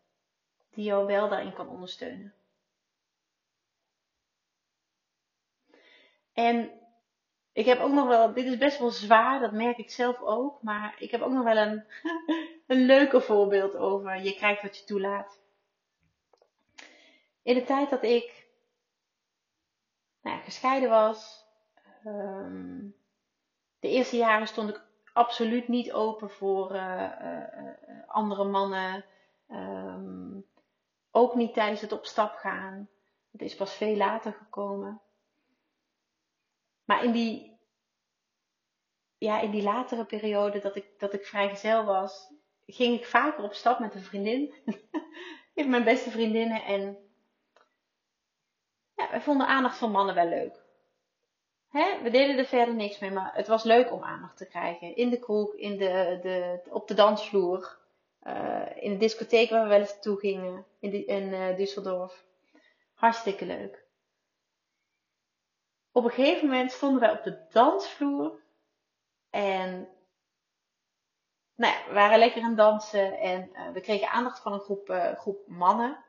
Die 0.75 0.85
jou 0.85 1.05
wel 1.05 1.29
daarin 1.29 1.53
kan 1.53 1.69
ondersteunen. 1.69 2.33
En 6.33 6.71
ik 7.51 7.65
heb 7.65 7.79
ook 7.79 7.91
nog 7.91 8.07
wel, 8.07 8.33
dit 8.33 8.45
is 8.45 8.57
best 8.57 8.79
wel 8.79 8.89
zwaar, 8.89 9.39
dat 9.39 9.51
merk 9.51 9.77
ik 9.77 9.91
zelf 9.91 10.21
ook, 10.21 10.61
maar 10.61 10.95
ik 10.99 11.11
heb 11.11 11.21
ook 11.21 11.31
nog 11.31 11.43
wel 11.43 11.57
een, 11.57 11.83
een 12.67 12.85
leuker 12.85 13.21
voorbeeld 13.21 13.75
over 13.75 14.21
je 14.21 14.35
krijgt 14.35 14.61
wat 14.61 14.77
je 14.77 14.83
toelaat. 14.83 15.41
In 17.43 17.55
de 17.55 17.63
tijd 17.63 17.89
dat 17.89 18.03
ik 18.03 18.47
nou, 20.21 20.41
gescheiden 20.41 20.89
was, 20.89 21.45
um, 22.05 22.95
de 23.79 23.89
eerste 23.89 24.17
jaren 24.17 24.47
stond 24.47 24.69
ik 24.69 24.81
absoluut 25.13 25.67
niet 25.67 25.91
open 25.91 26.29
voor 26.29 26.75
uh, 26.75 27.11
uh, 27.21 27.39
andere 28.07 28.43
mannen. 28.43 29.05
Um, 29.51 30.45
ook 31.15 31.35
niet 31.35 31.53
tijdens 31.53 31.81
het 31.81 31.91
op 31.91 32.05
stap 32.05 32.35
gaan. 32.35 32.89
Het 33.31 33.41
is 33.41 33.55
pas 33.55 33.73
veel 33.73 33.95
later 33.95 34.33
gekomen. 34.33 35.01
Maar 36.83 37.03
in 37.03 37.11
die, 37.11 37.59
ja, 39.17 39.39
in 39.39 39.51
die 39.51 39.63
latere 39.63 40.05
periode 40.05 40.59
dat 40.59 40.75
ik, 40.75 40.99
dat 40.99 41.13
ik 41.13 41.25
vrijgezel 41.25 41.85
was, 41.85 42.33
ging 42.65 42.99
ik 42.99 43.05
vaker 43.05 43.43
op 43.43 43.53
stap 43.53 43.79
met 43.79 43.95
een 43.95 44.03
vriendin. 44.03 44.53
met 45.55 45.67
mijn 45.67 45.83
beste 45.83 46.11
vriendinnen. 46.11 46.63
En 46.63 46.97
ja, 48.95 49.09
wij 49.09 49.21
vonden 49.21 49.47
aandacht 49.47 49.77
van 49.77 49.91
mannen 49.91 50.15
wel 50.15 50.27
leuk. 50.27 50.63
Hè? 51.69 52.01
We 52.01 52.09
deden 52.09 52.37
er 52.37 52.45
verder 52.45 52.75
niks 52.75 52.99
mee, 52.99 53.11
maar 53.11 53.35
het 53.35 53.47
was 53.47 53.63
leuk 53.63 53.91
om 53.91 54.03
aandacht 54.03 54.37
te 54.37 54.47
krijgen. 54.47 54.95
In 54.95 55.09
de 55.09 55.19
kroeg, 55.19 55.53
in 55.53 55.77
de, 55.77 56.19
de, 56.21 56.61
op 56.69 56.87
de 56.87 56.93
dansvloer, 56.93 57.83
uh, 58.27 58.83
in 58.83 58.91
de 58.91 58.97
discotheek 58.97 59.49
waar 59.49 59.63
we 59.63 59.69
wel 59.69 59.79
eens 59.79 59.93
naartoe 59.93 60.19
gingen, 60.19 60.65
in, 60.79 61.07
in 61.07 61.23
uh, 61.23 61.57
Düsseldorf. 61.57 62.23
Hartstikke 62.93 63.45
leuk. 63.45 63.83
Op 65.91 66.03
een 66.03 66.11
gegeven 66.11 66.47
moment 66.47 66.71
stonden 66.71 66.99
wij 66.99 67.11
op 67.11 67.23
de 67.23 67.45
dansvloer 67.51 68.43
en 69.29 69.87
nou 71.55 71.73
ja, 71.73 71.87
we 71.87 71.93
waren 71.93 72.19
lekker 72.19 72.41
aan 72.41 72.47
het 72.47 72.57
dansen 72.57 73.19
en 73.19 73.49
uh, 73.53 73.71
we 73.71 73.81
kregen 73.81 74.09
aandacht 74.09 74.39
van 74.39 74.53
een 74.53 74.59
groep, 74.59 75.13
groep 75.17 75.47
mannen 75.47 76.05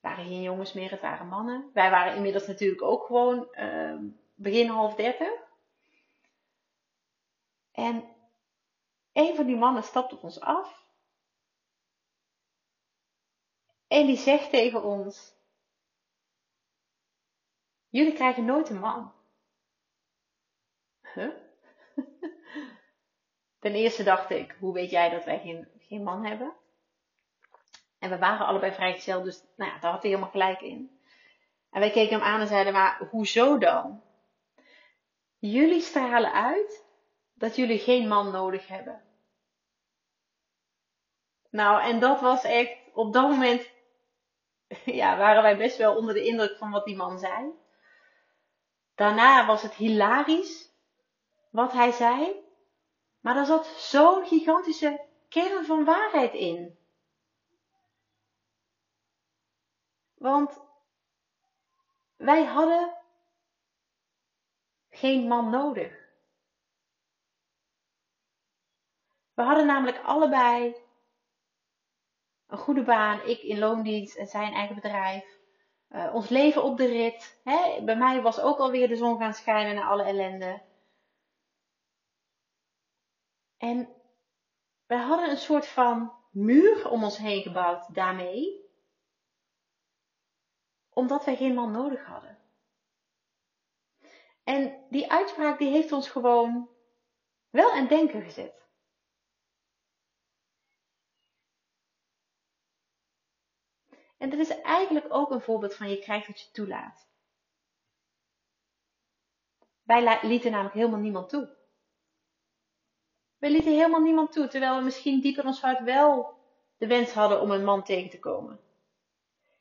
waren 0.00 0.24
geen 0.24 0.42
jongens 0.42 0.72
meer, 0.72 0.90
het 0.90 1.00
waren 1.00 1.26
mannen. 1.26 1.70
Wij 1.72 1.90
waren 1.90 2.14
inmiddels 2.14 2.46
natuurlijk 2.46 2.82
ook 2.82 3.06
gewoon 3.06 3.48
uh, 3.52 3.94
begin 4.34 4.68
half 4.68 4.94
dertig. 4.94 5.32
En 7.72 8.04
een 9.12 9.36
van 9.36 9.46
die 9.46 9.56
mannen 9.56 9.82
stapt 9.82 10.12
op 10.12 10.22
ons 10.22 10.40
af. 10.40 10.79
En 13.90 14.06
die 14.06 14.16
zegt 14.16 14.50
tegen 14.50 14.82
ons: 14.82 15.34
Jullie 17.88 18.12
krijgen 18.12 18.44
nooit 18.44 18.68
een 18.68 18.78
man. 18.78 19.12
Huh? 21.14 21.34
Ten 23.60 23.74
eerste 23.74 24.02
dacht 24.02 24.30
ik: 24.30 24.56
Hoe 24.58 24.72
weet 24.72 24.90
jij 24.90 25.08
dat 25.08 25.24
wij 25.24 25.38
geen, 25.38 25.68
geen 25.78 26.02
man 26.02 26.24
hebben? 26.26 26.54
En 27.98 28.10
we 28.10 28.18
waren 28.18 28.46
allebei 28.46 28.72
vrijgezel, 28.72 29.22
dus 29.22 29.42
nou 29.56 29.70
ja, 29.70 29.78
daar 29.78 29.92
had 29.92 30.02
hij 30.02 30.10
helemaal 30.10 30.30
gelijk 30.32 30.60
in. 30.60 31.00
En 31.70 31.80
wij 31.80 31.90
keken 31.90 32.18
hem 32.18 32.26
aan 32.26 32.40
en 32.40 32.46
zeiden, 32.46 32.72
maar 32.72 33.08
hoezo 33.10 33.58
dan? 33.58 34.02
Jullie 35.38 35.80
stralen 35.80 36.32
uit 36.32 36.84
dat 37.34 37.56
jullie 37.56 37.78
geen 37.78 38.08
man 38.08 38.30
nodig 38.30 38.66
hebben. 38.66 39.02
Nou, 41.50 41.82
en 41.82 42.00
dat 42.00 42.20
was 42.20 42.44
echt, 42.44 42.76
op 42.92 43.12
dat 43.12 43.30
moment, 43.30 43.78
ja, 45.00 45.16
waren 45.16 45.42
wij 45.42 45.56
best 45.56 45.76
wel 45.76 45.96
onder 45.96 46.14
de 46.14 46.24
indruk 46.24 46.56
van 46.56 46.70
wat 46.70 46.84
die 46.84 46.96
man 46.96 47.18
zei. 47.18 47.52
Daarna 48.94 49.46
was 49.46 49.62
het 49.62 49.74
hilarisch 49.74 50.72
wat 51.50 51.72
hij 51.72 51.92
zei. 51.92 52.48
Maar 53.20 53.36
er 53.36 53.46
zat 53.46 53.66
zo'n 53.66 54.26
gigantische 54.26 55.06
kern 55.28 55.64
van 55.64 55.84
waarheid 55.84 56.32
in. 56.32 56.78
Want 60.14 60.60
wij 62.16 62.44
hadden 62.44 62.96
geen 64.90 65.28
man 65.28 65.50
nodig. 65.50 65.98
We 69.34 69.42
hadden 69.42 69.66
namelijk 69.66 70.02
allebei 70.04 70.76
een 72.50 72.58
goede 72.58 72.82
baan, 72.82 73.20
ik 73.26 73.42
in 73.42 73.58
loondienst 73.58 74.16
en 74.16 74.26
zijn 74.26 74.52
eigen 74.52 74.74
bedrijf. 74.74 75.38
Uh, 75.90 76.14
ons 76.14 76.28
leven 76.28 76.62
op 76.62 76.76
de 76.76 76.86
rit. 76.86 77.40
Hè? 77.44 77.84
Bij 77.84 77.96
mij 77.96 78.22
was 78.22 78.40
ook 78.40 78.58
alweer 78.58 78.88
de 78.88 78.96
zon 78.96 79.18
gaan 79.18 79.34
schijnen 79.34 79.74
na 79.74 79.84
alle 79.84 80.02
ellende. 80.02 80.62
En 83.56 83.88
wij 84.86 84.98
hadden 84.98 85.30
een 85.30 85.36
soort 85.36 85.66
van 85.66 86.12
muur 86.30 86.90
om 86.90 87.04
ons 87.04 87.18
heen 87.18 87.42
gebouwd 87.42 87.94
daarmee. 87.94 88.68
Omdat 90.90 91.24
wij 91.24 91.36
geen 91.36 91.54
man 91.54 91.70
nodig 91.70 92.06
hadden. 92.06 92.38
En 94.44 94.86
die 94.90 95.12
uitspraak 95.12 95.58
die 95.58 95.70
heeft 95.70 95.92
ons 95.92 96.08
gewoon 96.08 96.68
wel 97.50 97.72
aan 97.72 97.86
denken 97.86 98.22
gezet. 98.22 98.59
En 104.20 104.30
dat 104.30 104.38
is 104.38 104.60
eigenlijk 104.60 105.06
ook 105.08 105.30
een 105.30 105.40
voorbeeld 105.40 105.74
van 105.74 105.90
je 105.90 105.98
krijgt 105.98 106.26
wat 106.26 106.40
je 106.40 106.50
toelaat. 106.50 107.08
Wij 109.82 110.18
lieten 110.22 110.50
namelijk 110.50 110.74
helemaal 110.74 110.98
niemand 110.98 111.28
toe. 111.28 111.56
We 113.38 113.50
lieten 113.50 113.72
helemaal 113.72 114.00
niemand 114.00 114.32
toe, 114.32 114.48
terwijl 114.48 114.76
we 114.76 114.82
misschien 114.82 115.20
dieper 115.20 115.42
in 115.42 115.48
ons 115.48 115.60
hart 115.60 115.82
wel 115.82 116.34
de 116.76 116.86
wens 116.86 117.12
hadden 117.12 117.40
om 117.40 117.50
een 117.50 117.64
man 117.64 117.82
tegen 117.84 118.10
te 118.10 118.18
komen. 118.18 118.60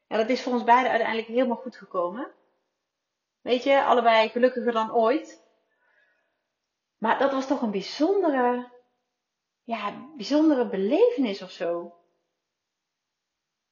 En 0.07 0.17
dat 0.17 0.29
is 0.29 0.41
voor 0.41 0.53
ons 0.53 0.63
beiden 0.63 0.89
uiteindelijk 0.89 1.27
helemaal 1.27 1.57
goed 1.57 1.75
gekomen. 1.75 2.31
Weet 3.41 3.63
je, 3.63 3.83
allebei 3.83 4.29
gelukkiger 4.29 4.71
dan 4.71 4.93
ooit. 4.93 5.43
Maar 6.97 7.19
dat 7.19 7.31
was 7.31 7.47
toch 7.47 7.61
een 7.61 7.71
bijzondere, 7.71 8.71
ja, 9.63 10.09
bijzondere 10.15 10.69
belevenis 10.69 11.41
of 11.41 11.51
zo. 11.51 11.98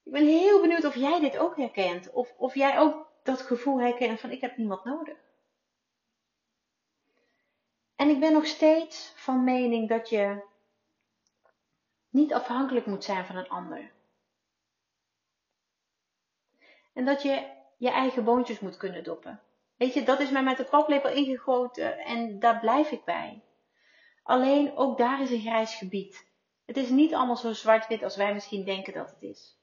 Ik 0.08 0.14
ben 0.14 0.28
heel 0.28 0.62
benieuwd 0.62 0.86
of 0.86 0.96
jij 0.96 1.20
dit 1.20 1.38
ook 1.38 1.58
herkent. 1.58 2.12
Of, 2.12 2.34
of 2.38 2.56
jij 2.56 2.80
ook 2.80 3.12
dat 3.24 3.42
gevoel 3.42 3.80
herkent 3.80 4.20
van 4.20 4.32
ik 4.32 4.42
heb 4.42 4.58
niemand 4.58 4.84
nodig. 4.84 5.18
En 7.96 8.10
ik 8.10 8.20
ben 8.20 8.34
nog 8.34 8.46
steeds 8.46 9.14
van 9.16 9.44
mening 9.44 9.90
dat 9.90 10.10
je 10.10 10.44
niet 12.10 12.34
afhankelijk 12.34 12.86
moet 12.86 13.04
zijn 13.04 13.26
van 13.26 13.36
een 13.36 13.50
ander. 13.50 13.92
En 16.94 17.06
dat 17.06 17.22
je 17.22 17.50
je 17.78 17.90
eigen 17.90 18.24
boontjes 18.24 18.60
moet 18.60 18.78
kunnen 18.78 19.04
doppen. 19.04 19.42
Weet 19.76 19.94
je, 19.94 20.04
dat 20.04 20.20
is 20.20 20.30
mij 20.30 20.44
met 20.44 20.58
de 20.58 20.66
paplepel 20.66 21.12
ingegoten 21.12 21.98
en 21.98 22.40
daar 22.40 22.60
blijf 22.60 22.92
ik 22.92 23.04
bij. 23.04 23.44
Alleen 24.24 24.76
ook 24.76 24.98
daar 24.98 25.22
is 25.22 25.32
een 25.32 25.42
grijs 25.42 25.76
gebied. 25.76 26.28
Het 26.66 26.78
is 26.78 26.90
niet 26.90 27.14
allemaal 27.14 27.38
zo 27.38 27.54
zwart-wit 27.54 28.04
als 28.04 28.16
wij 28.16 28.34
misschien 28.34 28.66
denken 28.66 28.94
dat 28.94 29.10
het 29.10 29.22
is. 29.22 29.57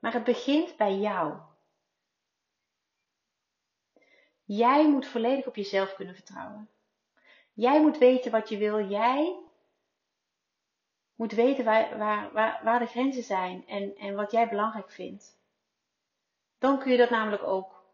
Maar 0.00 0.12
het 0.12 0.24
begint 0.24 0.76
bij 0.76 0.96
jou. 0.96 1.38
Jij 4.44 4.88
moet 4.88 5.06
volledig 5.06 5.46
op 5.46 5.56
jezelf 5.56 5.94
kunnen 5.94 6.14
vertrouwen. 6.14 6.70
Jij 7.52 7.80
moet 7.80 7.98
weten 7.98 8.30
wat 8.30 8.48
je 8.48 8.58
wil. 8.58 8.88
Jij 8.88 9.38
moet 11.14 11.32
weten 11.32 11.64
waar, 11.64 11.98
waar, 11.98 12.60
waar, 12.64 12.78
de 12.78 12.86
grenzen 12.86 13.22
zijn 13.22 13.66
en, 13.66 13.96
en 13.96 14.14
wat 14.14 14.30
jij 14.30 14.48
belangrijk 14.48 14.90
vindt. 14.90 15.38
Dan 16.58 16.78
kun 16.78 16.90
je 16.90 16.98
dat 16.98 17.10
namelijk 17.10 17.42
ook 17.42 17.84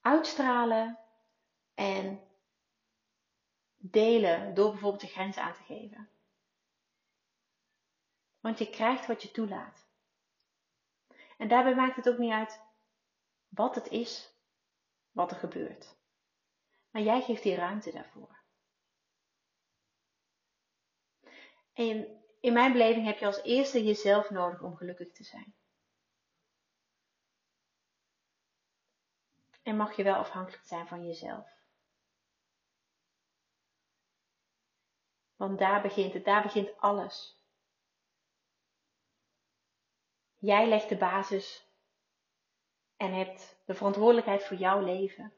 uitstralen 0.00 0.98
en 1.74 2.20
delen 3.76 4.54
door 4.54 4.70
bijvoorbeeld 4.70 5.00
de 5.02 5.06
grenzen 5.06 5.42
aan 5.42 5.54
te 5.54 5.62
geven. 5.62 6.08
Want 8.40 8.58
je 8.58 8.70
krijgt 8.70 9.06
wat 9.06 9.22
je 9.22 9.30
toelaat. 9.30 9.85
En 11.36 11.48
daarbij 11.48 11.74
maakt 11.74 11.96
het 11.96 12.08
ook 12.08 12.18
niet 12.18 12.32
uit 12.32 12.60
wat 13.48 13.74
het 13.74 13.88
is 13.88 14.34
wat 15.10 15.30
er 15.30 15.36
gebeurt. 15.36 15.96
Maar 16.90 17.02
jij 17.02 17.22
geeft 17.22 17.42
die 17.42 17.54
ruimte 17.54 17.92
daarvoor. 17.92 18.44
En 21.72 22.24
in 22.40 22.52
mijn 22.52 22.72
beleving 22.72 23.06
heb 23.06 23.18
je 23.18 23.26
als 23.26 23.42
eerste 23.42 23.84
jezelf 23.84 24.30
nodig 24.30 24.62
om 24.62 24.76
gelukkig 24.76 25.12
te 25.12 25.24
zijn. 25.24 25.54
En 29.62 29.76
mag 29.76 29.96
je 29.96 30.02
wel 30.02 30.14
afhankelijk 30.14 30.64
zijn 30.64 30.88
van 30.88 31.06
jezelf. 31.06 31.48
Want 35.36 35.58
daar 35.58 35.82
begint 35.82 36.12
het, 36.12 36.24
daar 36.24 36.42
begint 36.42 36.78
alles. 36.78 37.36
Jij 40.46 40.68
legt 40.68 40.88
de 40.88 40.96
basis 40.96 41.66
en 42.96 43.12
hebt 43.12 43.62
de 43.64 43.74
verantwoordelijkheid 43.74 44.44
voor 44.44 44.56
jouw 44.56 44.84
leven. 44.84 45.32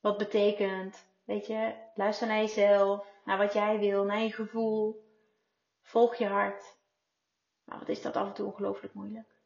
Wat 0.00 0.18
betekent, 0.18 1.06
weet 1.24 1.46
je, 1.46 1.90
luister 1.94 2.26
naar 2.26 2.38
jezelf, 2.38 3.06
naar 3.24 3.38
wat 3.38 3.52
jij 3.52 3.78
wil, 3.78 4.04
naar 4.04 4.20
je 4.20 4.32
gevoel. 4.32 5.10
Volg 5.80 6.14
je 6.14 6.26
hart. 6.26 6.76
Maar 7.64 7.78
wat 7.78 7.88
is 7.88 8.02
dat 8.02 8.16
af 8.16 8.26
en 8.26 8.34
toe 8.34 8.46
ongelooflijk 8.46 8.94
moeilijk. 8.94 9.36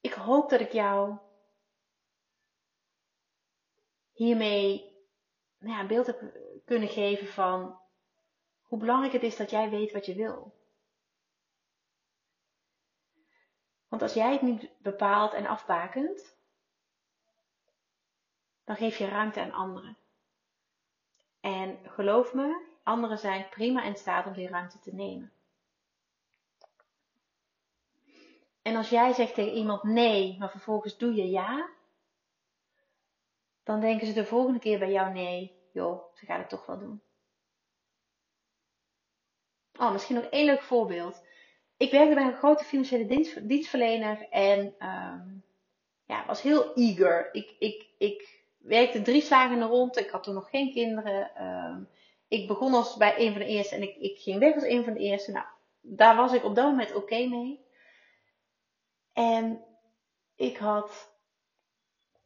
Ik 0.00 0.12
hoop 0.12 0.50
dat 0.50 0.60
ik 0.60 0.72
jou 0.72 1.18
hiermee 4.12 4.96
nou 5.58 5.80
een 5.80 5.86
beeld 5.86 6.06
heb 6.06 6.22
kunnen 6.64 6.88
geven 6.88 7.26
van 7.26 7.84
hoe 8.66 8.78
belangrijk 8.78 9.12
het 9.12 9.22
is 9.22 9.36
dat 9.36 9.50
jij 9.50 9.70
weet 9.70 9.92
wat 9.92 10.06
je 10.06 10.14
wil. 10.14 10.54
Want 13.88 14.02
als 14.02 14.14
jij 14.14 14.32
het 14.32 14.42
niet 14.42 14.70
bepaalt 14.78 15.32
en 15.32 15.46
afbakent, 15.46 16.36
dan 18.64 18.76
geef 18.76 18.98
je 18.98 19.06
ruimte 19.06 19.40
aan 19.40 19.52
anderen. 19.52 19.96
En 21.40 21.78
geloof 21.84 22.34
me, 22.34 22.64
anderen 22.82 23.18
zijn 23.18 23.48
prima 23.48 23.82
in 23.82 23.96
staat 23.96 24.26
om 24.26 24.32
die 24.32 24.48
ruimte 24.48 24.78
te 24.78 24.94
nemen. 24.94 25.32
En 28.62 28.76
als 28.76 28.88
jij 28.88 29.12
zegt 29.12 29.34
tegen 29.34 29.52
iemand 29.52 29.82
nee, 29.82 30.38
maar 30.38 30.50
vervolgens 30.50 30.98
doe 30.98 31.14
je 31.14 31.30
ja, 31.30 31.68
dan 33.62 33.80
denken 33.80 34.06
ze 34.06 34.12
de 34.12 34.24
volgende 34.24 34.58
keer 34.58 34.78
bij 34.78 34.90
jou 34.90 35.12
nee, 35.12 35.68
joh, 35.72 36.14
ze 36.14 36.26
gaat 36.26 36.38
het 36.38 36.48
toch 36.48 36.66
wel 36.66 36.78
doen. 36.78 37.02
Oh, 39.78 39.92
misschien 39.92 40.14
nog 40.14 40.24
één 40.24 40.44
leuk 40.44 40.62
voorbeeld. 40.62 41.22
Ik 41.76 41.90
werkte 41.90 42.14
bij 42.14 42.24
een 42.24 42.36
grote 42.36 42.64
financiële 42.64 43.06
dienst, 43.06 43.48
dienstverlener 43.48 44.26
en 44.30 44.74
um, 44.80 45.44
ja, 46.04 46.26
was 46.26 46.42
heel 46.42 46.74
eager. 46.74 47.28
Ik, 47.32 47.54
ik, 47.58 47.86
ik 47.98 48.44
werkte 48.58 49.02
drie 49.02 49.22
slagen 49.22 49.62
rond. 49.62 49.98
Ik 49.98 50.10
had 50.10 50.22
toen 50.22 50.34
nog 50.34 50.50
geen 50.50 50.72
kinderen. 50.72 51.44
Um, 51.44 51.88
ik 52.28 52.46
begon 52.46 52.74
als 52.74 52.96
bij 52.96 53.14
een 53.18 53.32
van 53.32 53.40
de 53.40 53.46
eerste 53.46 53.74
en 53.74 53.82
ik, 53.82 53.96
ik 53.96 54.18
ging 54.18 54.38
weg 54.38 54.54
als 54.54 54.64
een 54.64 54.84
van 54.84 54.92
de 54.92 55.00
eerste. 55.00 55.32
Nou, 55.32 55.46
daar 55.80 56.16
was 56.16 56.32
ik 56.32 56.44
op 56.44 56.54
dat 56.54 56.64
moment 56.64 56.94
oké 56.94 57.26
mee. 57.26 57.64
En 59.12 59.64
ik 60.34 60.56
had 60.56 61.14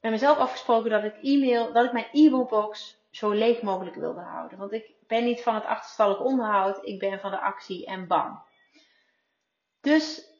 met 0.00 0.10
mezelf 0.10 0.38
afgesproken 0.38 0.90
dat 0.90 1.04
ik 1.04 1.22
e-mail, 1.22 1.72
dat 1.72 1.84
ik 1.84 1.92
mijn 1.92 2.08
e-mailbox 2.12 2.99
zo 3.10 3.30
leeg 3.30 3.62
mogelijk 3.62 3.96
wilde 3.96 4.20
houden. 4.20 4.58
Want 4.58 4.72
ik 4.72 4.94
ben 5.06 5.24
niet 5.24 5.42
van 5.42 5.54
het 5.54 5.64
achterstallig 5.64 6.20
onderhoud, 6.20 6.86
ik 6.86 6.98
ben 6.98 7.20
van 7.20 7.30
de 7.30 7.40
actie 7.40 7.86
en 7.86 8.06
bam. 8.06 8.42
Dus 9.80 10.30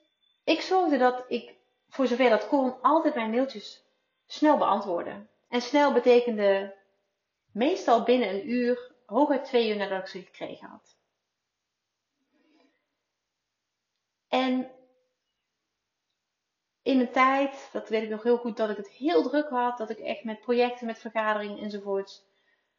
ik 0.44 0.60
zorgde 0.60 0.98
dat 0.98 1.24
ik, 1.28 1.56
voor 1.88 2.06
zover 2.06 2.30
dat 2.30 2.48
kon, 2.48 2.80
altijd 2.80 3.14
mijn 3.14 3.30
mailtjes 3.30 3.84
snel 4.26 4.58
beantwoordde. 4.58 5.26
En 5.48 5.60
snel 5.60 5.92
betekende 5.92 6.76
meestal 7.52 8.02
binnen 8.02 8.28
een 8.28 8.50
uur, 8.50 8.94
hooguit 9.06 9.44
twee 9.44 9.70
uur 9.70 9.76
nadat 9.76 10.00
ik 10.00 10.06
ze 10.06 10.22
gekregen 10.22 10.68
had. 10.68 10.98
En 14.28 14.70
in 16.82 17.00
een 17.00 17.12
tijd, 17.12 17.68
dat 17.72 17.88
weet 17.88 18.02
ik 18.02 18.08
nog 18.08 18.22
heel 18.22 18.36
goed, 18.36 18.56
dat 18.56 18.70
ik 18.70 18.76
het 18.76 18.88
heel 18.88 19.22
druk 19.22 19.48
had, 19.48 19.78
dat 19.78 19.90
ik 19.90 19.98
echt 19.98 20.24
met 20.24 20.40
projecten, 20.40 20.86
met 20.86 20.98
vergaderingen 20.98 21.58
enzovoorts, 21.58 22.29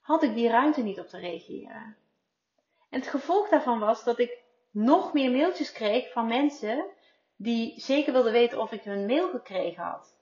had 0.01 0.23
ik 0.23 0.33
die 0.33 0.49
ruimte 0.49 0.81
niet 0.81 0.99
op 0.99 1.07
te 1.07 1.17
reageren. 1.17 1.95
En 2.89 2.99
het 2.99 3.07
gevolg 3.07 3.49
daarvan 3.49 3.79
was 3.79 4.03
dat 4.03 4.19
ik 4.19 4.39
nog 4.71 5.13
meer 5.13 5.31
mailtjes 5.31 5.71
kreeg 5.71 6.11
van 6.11 6.27
mensen 6.27 6.85
die 7.35 7.79
zeker 7.79 8.13
wilden 8.13 8.31
weten 8.31 8.59
of 8.59 8.71
ik 8.71 8.81
hun 8.81 9.05
mail 9.05 9.29
gekregen 9.29 9.83
had. 9.83 10.19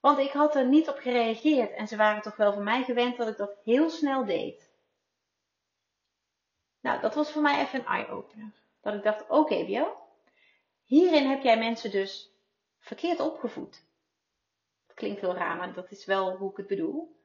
Want 0.00 0.18
ik 0.18 0.30
had 0.30 0.54
er 0.54 0.66
niet 0.66 0.88
op 0.88 0.98
gereageerd 0.98 1.72
en 1.72 1.88
ze 1.88 1.96
waren 1.96 2.22
toch 2.22 2.36
wel 2.36 2.52
van 2.52 2.64
mij 2.64 2.84
gewend 2.84 3.16
dat 3.16 3.28
ik 3.28 3.36
dat 3.36 3.58
heel 3.64 3.90
snel 3.90 4.24
deed. 4.24 4.70
Nou, 6.80 7.00
dat 7.00 7.14
was 7.14 7.30
voor 7.30 7.42
mij 7.42 7.60
even 7.60 7.78
een 7.78 7.86
eye-opener. 7.86 8.52
Dat 8.80 8.94
ik 8.94 9.02
dacht, 9.02 9.22
oké 9.22 9.34
okay, 9.34 9.86
hierin 10.84 11.28
heb 11.28 11.42
jij 11.42 11.58
mensen 11.58 11.90
dus 11.90 12.30
verkeerd 12.78 13.20
opgevoed. 13.20 13.84
Het 14.86 14.96
klinkt 14.96 15.20
heel 15.20 15.34
raar, 15.34 15.56
maar 15.56 15.72
dat 15.72 15.90
is 15.90 16.04
wel 16.04 16.36
hoe 16.36 16.50
ik 16.50 16.56
het 16.56 16.66
bedoel. 16.66 17.15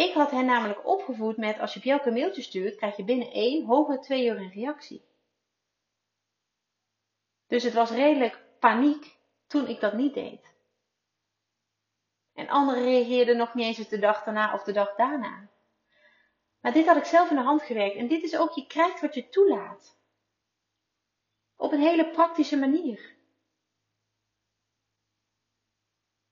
Ik 0.00 0.14
had 0.14 0.30
hen 0.30 0.44
namelijk 0.44 0.86
opgevoed 0.86 1.36
met 1.36 1.58
als 1.58 1.74
je 1.74 1.80
Bjelke 1.80 2.06
een 2.08 2.12
mailtje 2.12 2.42
stuurt, 2.42 2.76
krijg 2.76 2.96
je 2.96 3.04
binnen 3.04 3.30
één, 3.30 3.66
hooguit 3.66 4.02
twee 4.02 4.26
uur 4.26 4.36
een 4.36 4.50
reactie. 4.50 5.04
Dus 7.46 7.62
het 7.62 7.72
was 7.72 7.90
redelijk 7.90 8.42
paniek 8.58 9.16
toen 9.46 9.66
ik 9.66 9.80
dat 9.80 9.92
niet 9.92 10.14
deed. 10.14 10.54
En 12.34 12.48
anderen 12.48 12.82
reageerden 12.82 13.36
nog 13.36 13.54
niet 13.54 13.78
eens 13.78 13.88
de 13.88 13.98
dag 13.98 14.24
daarna 14.24 14.54
of 14.54 14.62
de 14.62 14.72
dag 14.72 14.94
daarna. 14.94 15.48
Maar 16.60 16.72
dit 16.72 16.86
had 16.86 16.96
ik 16.96 17.04
zelf 17.04 17.30
in 17.30 17.36
de 17.36 17.42
hand 17.42 17.62
gewerkt. 17.62 17.96
En 17.96 18.08
dit 18.08 18.22
is 18.22 18.36
ook, 18.36 18.52
je 18.52 18.66
krijgt 18.66 19.00
wat 19.00 19.14
je 19.14 19.28
toelaat. 19.28 19.98
Op 21.56 21.72
een 21.72 21.80
hele 21.80 22.10
praktische 22.10 22.56
manier. 22.56 23.19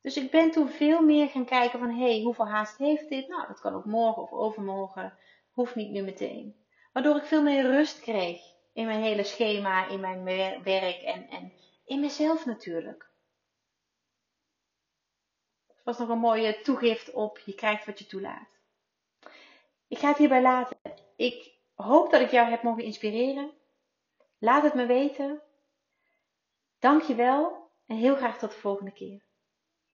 Dus 0.08 0.16
ik 0.16 0.30
ben 0.30 0.50
toen 0.50 0.68
veel 0.68 1.00
meer 1.00 1.28
gaan 1.28 1.44
kijken 1.44 1.78
van, 1.78 1.90
hé, 1.90 2.10
hey, 2.10 2.22
hoeveel 2.22 2.48
haast 2.48 2.78
heeft 2.78 3.08
dit? 3.08 3.28
Nou, 3.28 3.46
dat 3.46 3.60
kan 3.60 3.74
ook 3.74 3.84
morgen 3.84 4.22
of 4.22 4.32
overmorgen. 4.32 5.18
Hoeft 5.50 5.74
niet 5.74 5.90
nu 5.90 6.02
meteen. 6.02 6.64
Waardoor 6.92 7.16
ik 7.16 7.24
veel 7.24 7.42
meer 7.42 7.62
rust 7.62 8.00
kreeg 8.00 8.40
in 8.72 8.86
mijn 8.86 9.02
hele 9.02 9.24
schema, 9.24 9.88
in 9.88 10.00
mijn 10.00 10.24
werk 10.62 11.02
en, 11.02 11.28
en 11.28 11.52
in 11.84 12.00
mezelf 12.00 12.46
natuurlijk. 12.46 13.10
Het 15.66 15.84
was 15.84 15.98
nog 15.98 16.08
een 16.08 16.18
mooie 16.18 16.60
toegift 16.60 17.12
op, 17.12 17.38
je 17.38 17.54
krijgt 17.54 17.86
wat 17.86 17.98
je 17.98 18.06
toelaat. 18.06 18.48
Ik 19.88 19.98
ga 19.98 20.08
het 20.08 20.18
hierbij 20.18 20.42
laten. 20.42 20.76
Ik 21.16 21.52
hoop 21.74 22.10
dat 22.10 22.20
ik 22.20 22.30
jou 22.30 22.50
heb 22.50 22.62
mogen 22.62 22.84
inspireren. 22.84 23.52
Laat 24.38 24.62
het 24.62 24.74
me 24.74 24.86
weten. 24.86 25.42
Dank 26.78 27.02
je 27.02 27.14
wel 27.14 27.70
en 27.86 27.96
heel 27.96 28.16
graag 28.16 28.38
tot 28.38 28.50
de 28.50 28.58
volgende 28.58 28.92
keer. 28.92 29.26